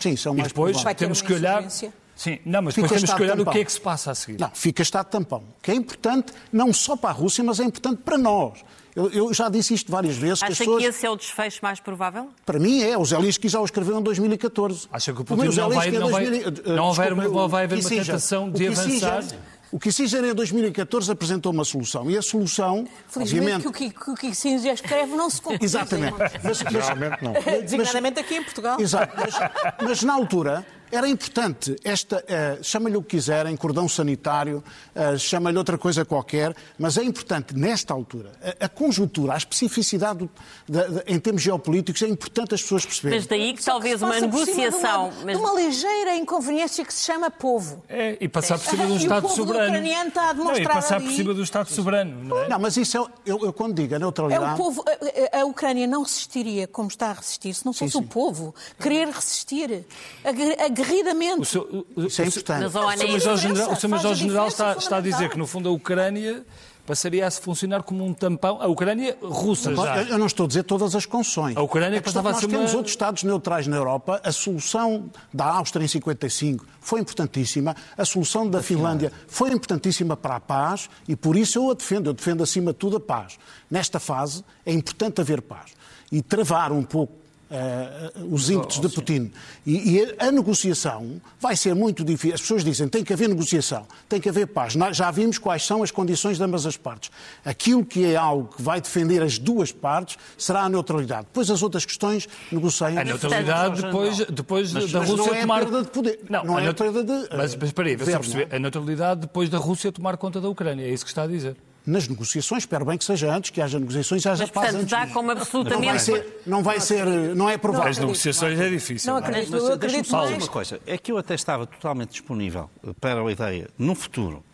[0.00, 0.82] Sim, são e mais depois.
[0.82, 1.62] Vai ter temos uma que olhar.
[1.62, 1.92] insurgência.
[2.22, 4.14] Sim, não, mas Fica depois temos que olhar o que é que se passa a
[4.14, 4.38] seguir.
[4.38, 8.00] Não, fica estado tampão, que é importante não só para a Rússia, mas é importante
[8.04, 8.60] para nós.
[8.94, 10.82] Eu, eu já disse isto várias vezes, que Acha pessoas...
[10.82, 12.28] que esse é o desfecho mais provável?
[12.44, 14.86] Para mim é, o Zelensky já o escreveu em 2014.
[14.92, 17.48] Acha que o Putin não vai- em não vai- 2000, eh, não vai- desculpa, não
[17.48, 19.36] vai haver o uma Kissinger- tentação de o Kissinger- avançar?
[19.72, 23.62] O Kissinger em 2014 apresentou uma solução e a solução, Felizmente obviamente...
[23.62, 25.64] que o que, que o que Singer escreve não se cumpre.
[25.64, 26.14] Exatamente.
[26.44, 27.32] Mas, mas- Geralmente não.
[27.62, 28.78] Designadamente aqui em Portugal.
[28.78, 29.34] Exato, mas,
[29.82, 34.62] mas na altura Era importante, esta, eh, chama-lhe o que quiserem, cordão sanitário,
[34.94, 38.30] eh, chama-lhe outra coisa qualquer, mas é importante, nesta altura,
[38.60, 40.30] a, a conjuntura, a especificidade do-
[40.68, 43.18] da- da- em termos geopolíticos, é importante as pessoas perceberem.
[43.20, 45.08] Mas daí que talvez se uma por negociação.
[45.08, 47.82] De uma, mas- de uma ligeira inconveniência que se chama povo.
[47.88, 49.68] É, e passar por cima de um o Estado povo soberano.
[49.70, 52.48] ucraniano está a não, e passar por ali- cima do Estado soberano, não é?
[52.50, 54.54] Não, mas isso é, eu, eu quando digo a É neutralidade.
[54.54, 57.96] o povo, a, a- a Ucrânia não resistiria como está a resistir se não fosse
[57.96, 59.86] o povo querer resistir
[60.22, 61.40] agre- aguerridamente.
[61.40, 62.62] O seu, o, Isso é importante.
[62.62, 65.68] Mas, O olha, o seu faz a Major-General está, está a dizer que, no fundo,
[65.68, 66.44] a Ucrânia
[66.84, 68.60] passaria a se funcionar como um tampão.
[68.60, 70.02] A Ucrânia russa já.
[70.02, 71.56] Eu não estou a dizer todas as concessões.
[71.56, 74.20] A Ucrânia é que passava a nós ser temos uma- outros Estados neutrais na Europa.
[74.24, 77.76] A solução da Áustria em 55 foi importantíssima.
[77.96, 82.10] A solução da Finlândia foi importantíssima para a paz e por isso eu a defendo.
[82.10, 83.38] Eu defendo acima de tudo a paz.
[83.70, 85.70] Nesta fase é importante haver paz
[86.10, 87.21] e travar um pouco
[87.52, 89.30] eh, os ímpetos de Putin.
[89.66, 92.34] E, e a negociação vai ser muito difícil.
[92.34, 94.74] As pessoas dizem tem que haver negociação, tem que haver paz.
[94.74, 97.10] Nós já vimos quais são as condições de ambas as partes.
[97.44, 101.26] Aquilo que é algo que vai defender as duas partes será a neutralidade.
[101.26, 102.98] Depois as outras questões negociam.
[102.98, 105.58] A neutralidade depois, depois Mas- da mas Rússia não é tomar.
[105.60, 106.20] perda de poder.
[106.28, 108.48] Não é neut- perda de, Mas, mas espera aí, perceber.
[108.54, 110.84] A neutralidade depois da Rússia tomar conta da Ucrânia.
[110.84, 111.56] É isso que está a dizer.
[111.84, 114.90] Nas negociações, espero bem que seja antes, que haja negociações, haja Mas, paz portanto, antes.
[114.90, 116.02] dá como Não vai absolutamente.
[116.02, 117.90] ser, não vai ser, não é provável.
[117.90, 119.12] As negociações é difícil.
[119.12, 119.28] Não não é?
[119.30, 119.50] acredito.
[119.52, 120.80] Mas Eu deixa-me acredito mais- uma coisa.
[120.86, 122.70] É que eu até estava totalmente disponível
[123.00, 124.44] para a ideia, no futuro,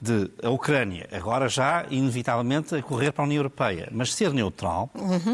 [0.00, 4.90] de a Ucrânia, agora já, inevitavelmente, a correr para a União Europeia, mas ser neutral,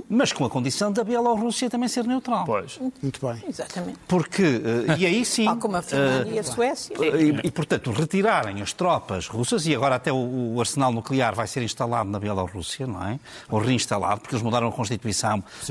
[0.08, 2.44] mas com a condição da Bielorrússia também ser neutral.
[2.44, 2.78] Pois.
[3.02, 3.42] Muito bem.
[3.48, 3.98] Exatamente.
[4.06, 5.44] Porque, eh, e aí sim...
[5.50, 6.94] Tal como a Finlândia eh, e a Suécia.
[6.96, 11.46] e, e, portanto, retirarem as tropas russas, e agora até o, o arsenal nuclear vai
[11.46, 13.18] ser instalado na Bielorrússia, não é?
[13.48, 15.42] Ou reinstalado, porque eles mudaram a Constituição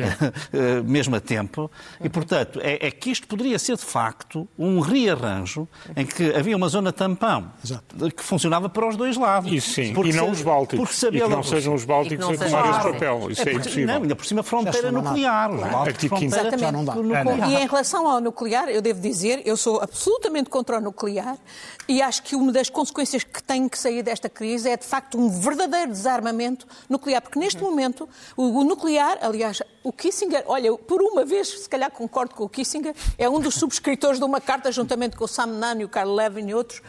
[0.54, 1.72] eh, mesmo a tempo.
[2.04, 6.56] E, portanto, é, é que isto poderia ser, de facto, um rearranjo em que havia
[6.56, 8.12] uma zona tampão Exato.
[8.12, 9.52] que funcionava para os dois lados.
[9.52, 10.80] Isso sim, Porque e não se- os bálticos.
[10.80, 13.32] Porque se a E que não sejam os E bálticos a sejam tomar esse papel.
[13.32, 13.88] Isso é, porque- impossível.
[13.88, 15.52] Não, ainda por cima fronteira nuclear.
[15.88, 16.32] Artigo quinto.
[16.36, 16.96] fronteira Já não dá.
[16.96, 17.50] nuclear.
[17.50, 21.38] E em relação ao nuclear, eu devo dizer, eu sou absolutamente contra o nuclear
[21.88, 25.18] e acho que uma das consequências que tem que sair desta crise é, de facto,
[25.18, 27.22] um verdadeiro desarmamento nuclear.
[27.22, 28.08] Porque neste momento,
[28.38, 32.50] o, o nuclear, aliás, o Kissinger, olha, por uma vez, se calhar concordo com o
[32.50, 35.90] Kissinger, é um dos subscritores de uma carta, juntamente com o Sam Nunn e o
[35.90, 36.82] Carl Levin e outros,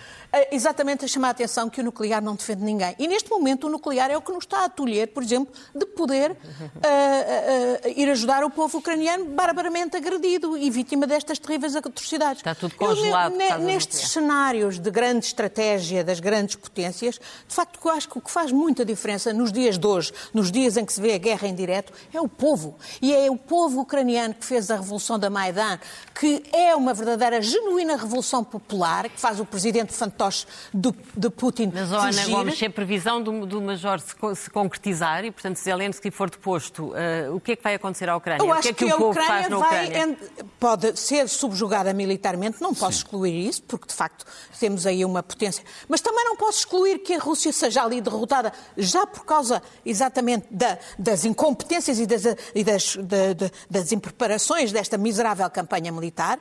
[0.51, 2.95] exatamente a chamar a atenção que o nuclear não defende ninguém.
[2.99, 5.87] E neste momento, o nuclear é o que nos está a tolher, por exemplo, de
[5.87, 6.37] poder
[6.83, 12.39] eh, eh, ir ajudar o povo ucraniano barbaramente agredido e vítima destas terríveis atrocidades.
[12.39, 17.79] Está tudo Eu, congelado do nestes cenários de grande estratégia das grandes potências, de facto,
[17.85, 20.85] eu acho que o que faz muita diferença nos dias de hoje, nos dias em
[20.85, 22.77] que se vê a guerra em direto, é o povo.
[23.03, 25.79] E é o povo ucraniano que fez a revolução da Maidan,
[26.15, 31.71] que é uma verdadeira, genuína revolução popular, que faz o presidente fantoche do, de Putin
[31.73, 32.29] Mas, ó, Ana.
[32.29, 36.29] Gomes, se a previsão do, do Major se, se concretizar e, portanto, se Zelensky for
[36.31, 38.43] deposto, eh, o que é que vai acontecer à Ucrânia?
[38.43, 40.19] Eu o acho que é que, que, o a povo Ucrânia faz na vai, Ucrânia?
[40.59, 44.25] pode ser subjugada militarmente, não posso excluir isso, porque de facto
[44.59, 45.65] temos aí uma potência.
[45.89, 50.47] Mas também não posso excluir que a Rússia seja ali derrotada, já por causa exatamente
[50.51, 52.23] da- das incompetências e das,
[52.55, 56.39] e das, da- da- das impreparações desta miserável campanha militar.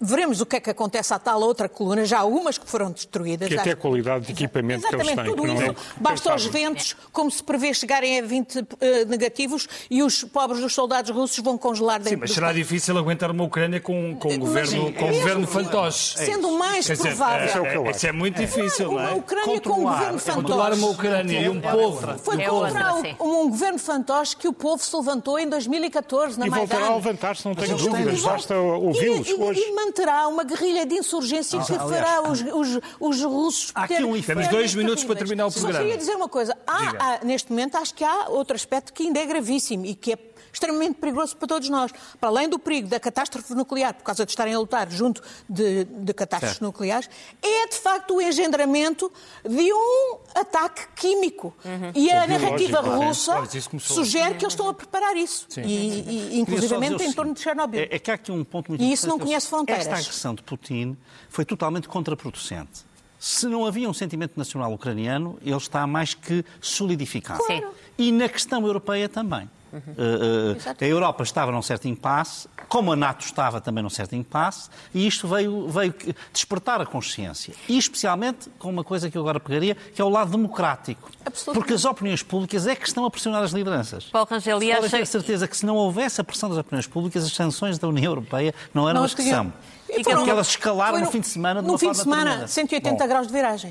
[0.00, 2.90] Veremos o que é que acontece à tal outra coluna, já há algumas que foram
[2.90, 3.48] destruídas.
[3.48, 5.82] Que até a qualidade de equipamento que eles Exatamente, têm, tudo que não isso.
[5.98, 10.60] é Basta aos ventos, como se prevê, chegarem a 20 eh, negativos e os pobres
[10.60, 14.28] dos soldados russos vão congelar dentro Sim, mas será difícil aguentar uma Ucrânia com, com
[14.28, 16.18] um Mas, governo, com um mesmo governo fantoche.
[16.18, 17.46] Sendo mais Quer dizer, provável.
[17.46, 19.14] Isso é é, isso é muito difícil, não Uma é?
[19.14, 20.94] Ucrânia com um governo Controlar uma fantoche.
[20.94, 22.18] Ucrânia e um povo.
[22.18, 26.46] Foi É contra outra, um governo fantoche que o povo se levantou em 2014 na
[26.46, 26.66] E Maidan.
[26.66, 28.18] voltará a levantar-se, não tenho E- dúvidas.
[28.20, 29.60] e- Basta e- ouvi-los e- hoje.
[29.76, 34.48] Manterá uma guerrilha de insurgência que fará os, os, os russos há aqui um Temos
[34.48, 35.84] dois minutos para terminar o Só programa.
[35.84, 36.56] queria dizer uma coisa.
[36.66, 40.14] Há, há- neste momento, acho que há outro aspecto que ainda é gravíssimo e que
[40.14, 40.18] é
[40.56, 41.92] extremamente perigoso para todos nós.
[42.18, 45.84] Para além do perigo da catástrofe nuclear, por causa de estarem a lutar junto de,
[45.84, 46.64] de catástrofes Certo.
[46.64, 47.08] nucleares,
[47.42, 49.10] é de facto o engendramento
[49.44, 51.54] de um ataque químico.
[51.94, 53.34] E a narrativa russa
[53.68, 53.96] começou.
[53.96, 55.46] sugere que eles estão a preparar isso.
[55.58, 57.80] E, e, só inclusivamente em torno de seguinte, Chernobyl.
[57.80, 59.28] É, é que há aqui um ponto muito E isso não importante.
[59.28, 59.86] conhece fronteiras.
[59.86, 60.96] Esta agressão de Putin
[61.28, 62.84] foi totalmente contraproducente.
[63.18, 67.42] Se não havia um sentimento nacional ucraniano, ele está mais que solidificado.
[67.44, 67.62] Sim.
[67.98, 69.50] E na questão europeia também.
[69.72, 74.14] Uh, uh, a Europa estava num certo impasse, como a NATO estava também num certo
[74.14, 75.94] impasse, e isto veio, veio
[76.32, 77.54] despertar a consciência.
[77.68, 81.10] E especialmente com uma coisa que eu agora pegaria, que é o lado democrático.
[81.52, 84.04] Porque as opiniões públicas é que estão a pressionar as lideranças.
[84.04, 84.88] Paulo Rangel, e acha...
[84.88, 88.10] ter certeza que se não houvesse a pressão das opiniões públicas, as sanções da União
[88.12, 89.52] Europeia não eram Não as que são.
[89.88, 92.48] E Porque elas escalaram no fim de semana de No fim de semana, tremenda.
[92.48, 93.08] 180 Bom.
[93.08, 93.70] graus de viragem.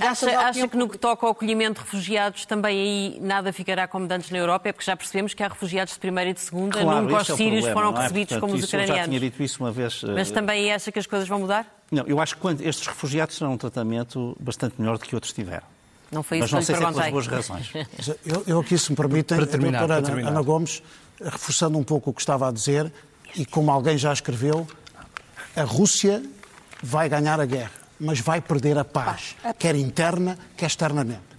[0.00, 4.06] Acha, acha que no que toca ao acolhimento de refugiados também aí nada ficará como
[4.06, 4.68] de antes na Europa?
[4.68, 7.30] É porque já percebemos que há refugiados de primeira e de segunda, Claro, nunca os
[7.30, 8.02] é sírios problema, foram não é?
[8.02, 9.20] recebidos Portanto, como os isso Eu já tinha ucranianos.
[9.30, 10.02] dito isso uma vez.
[10.04, 11.66] Mas eh, também acha que as coisas vão mudar?
[11.90, 15.32] Não, eu acho que quando estes refugiados terão um tratamento bastante melhor do que outros
[15.32, 15.66] tiveram.
[16.10, 17.70] Não foi Mas isso não que sei eu se é pelas boas razões.
[18.26, 20.30] Eu, eu aqui, se me permitem, Para terminar, para Ana, terminar.
[20.30, 20.82] Ana Gomes,
[21.22, 22.92] reforçando um pouco o que estava a dizer,
[23.36, 24.66] e como alguém já escreveu,
[25.54, 26.20] a Rússia
[26.82, 27.70] vai ganhar a guerra,
[28.00, 31.30] mas vai perder a paz, quer interna, quer externamente.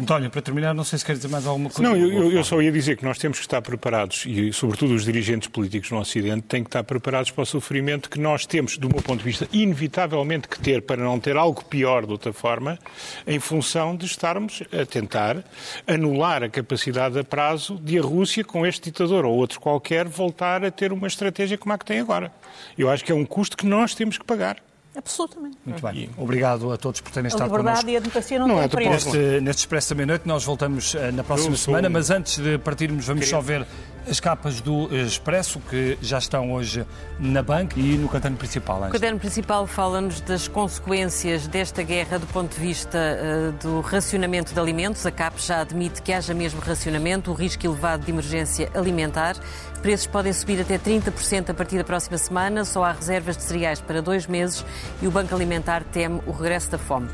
[0.00, 1.82] António, para terminar, não sei se quer dizer mais alguma coisa.
[1.86, 4.94] Não, eu, eu- eu só ia dizer que nós temos que estar preparados, e sobretudo
[4.94, 8.78] os dirigentes políticos no Ocidente têm que estar preparados para o sofrimento que nós temos,
[8.78, 12.32] do meu ponto de vista, inevitavelmente que ter para não ter algo pior de outra
[12.32, 12.78] forma,
[13.26, 15.44] em função de estarmos a tentar
[15.86, 20.64] anular a capacidade a prazo de a Rússia, com este ditador ou outro qualquer, voltar
[20.64, 22.32] a ter uma estratégia como a que tem agora.
[22.78, 24.56] Eu acho que é um custo que nós temos que pagar.
[24.94, 25.56] Absolutamente.
[25.64, 26.10] Muito bem.
[26.18, 27.90] Obrigado a todos por terem A estado liberdade connosco.
[27.90, 29.06] e a democracia não, Não é têm de preço.
[29.16, 32.58] Neste, neste Expresso da Meia-Noite, nós voltamos eh, na próxima semana, um- mas antes de
[32.58, 33.66] partirmos, vamos só ver
[34.08, 36.84] as capas do Expresso, que já estão hoje
[37.18, 38.82] na banca e no caderno principal.
[38.82, 44.52] O caderno principal fala-nos das consequências desta guerra do ponto de vista eh, do racionamento
[44.52, 45.04] de alimentos.
[45.06, 49.36] A CAP já admite que haja mesmo racionamento, o risco elevado de emergência alimentar.
[49.82, 52.64] Preços podem subir até 30% a partir da próxima semana.
[52.64, 54.64] Só há reservas de cereais para dois meses
[55.00, 57.08] e o Banco Alimentar teme o regresso da fome.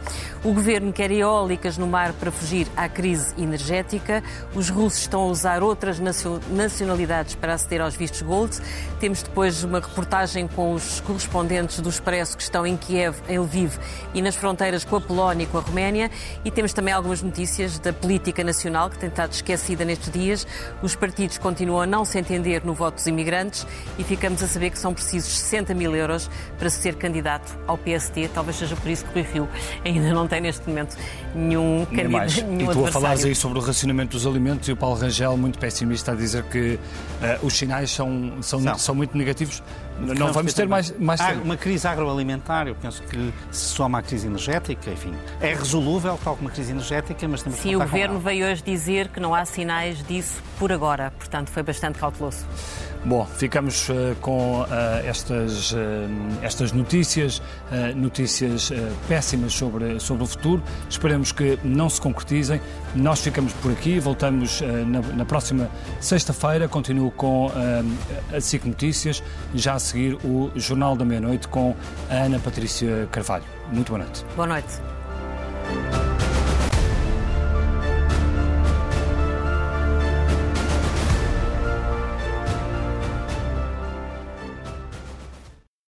[0.44, 4.22] O governo quer eólicas no mar para fugir à crise energética.
[4.54, 6.40] Os russos estão a usar outras nacio-
[6.78, 8.56] nacionalidades para aceder aos vistos gold.
[9.00, 13.76] Temos depois uma reportagem com os correspondentes do Expresso que estão em Kiev, em Lviv
[14.14, 16.10] e nas fronteiras com a Polónia e com a Roménia.
[16.44, 20.46] E temos também algumas notícias da política nacional que tem estado esquecida nestes dias.
[20.82, 23.66] Os partidos continuam a não se entender no voto dos imigrantes
[23.98, 28.30] e ficamos a saber que são precisos 60 mil euros para ser candidato ao PST.
[28.32, 29.48] Talvez seja por isso que o Rui Rio
[29.84, 30.96] ainda não tem neste momento
[31.34, 32.44] nenhum candidato.
[32.44, 35.36] Nenhum E tu a falares aí sobre o racionamento dos alimentos e o Paulo Rangel,
[35.36, 36.67] muito pessimista, a dizer que
[37.22, 38.78] eh, os sinais são, são, São.
[38.78, 39.62] são muito negativos.
[40.00, 41.42] Não vamos ter mais, mais Há tempo.
[41.44, 46.36] uma crise agroalimentar, eu penso que se soma à crise energética, enfim, é resolúvel, tal
[46.36, 49.34] como a crise energética, mas temos que Sim, o Governo veio hoje dizer que não
[49.34, 52.46] há sinais disso por agora, portanto foi bastante cauteloso.
[53.04, 56.08] Bom, ficamos eh, com eh, estas, eh,
[56.42, 57.40] estas notícias,
[57.94, 58.72] notícias
[59.08, 60.62] péssimas sobre, sobre o futuro.
[60.88, 62.60] Esperemos que não se concretizem.
[62.94, 65.70] Nós ficamos por aqui, voltamos na, na próxima
[66.00, 66.68] sexta-feira.
[66.68, 67.50] Continuo com
[68.32, 69.22] a SIC Notícias,
[69.54, 71.74] já a seguir o Jornal da Meia-Noite com
[72.10, 73.44] a Ana Patrícia Carvalho.
[73.72, 74.24] Muito boa noite.
[74.34, 76.17] Boa noite.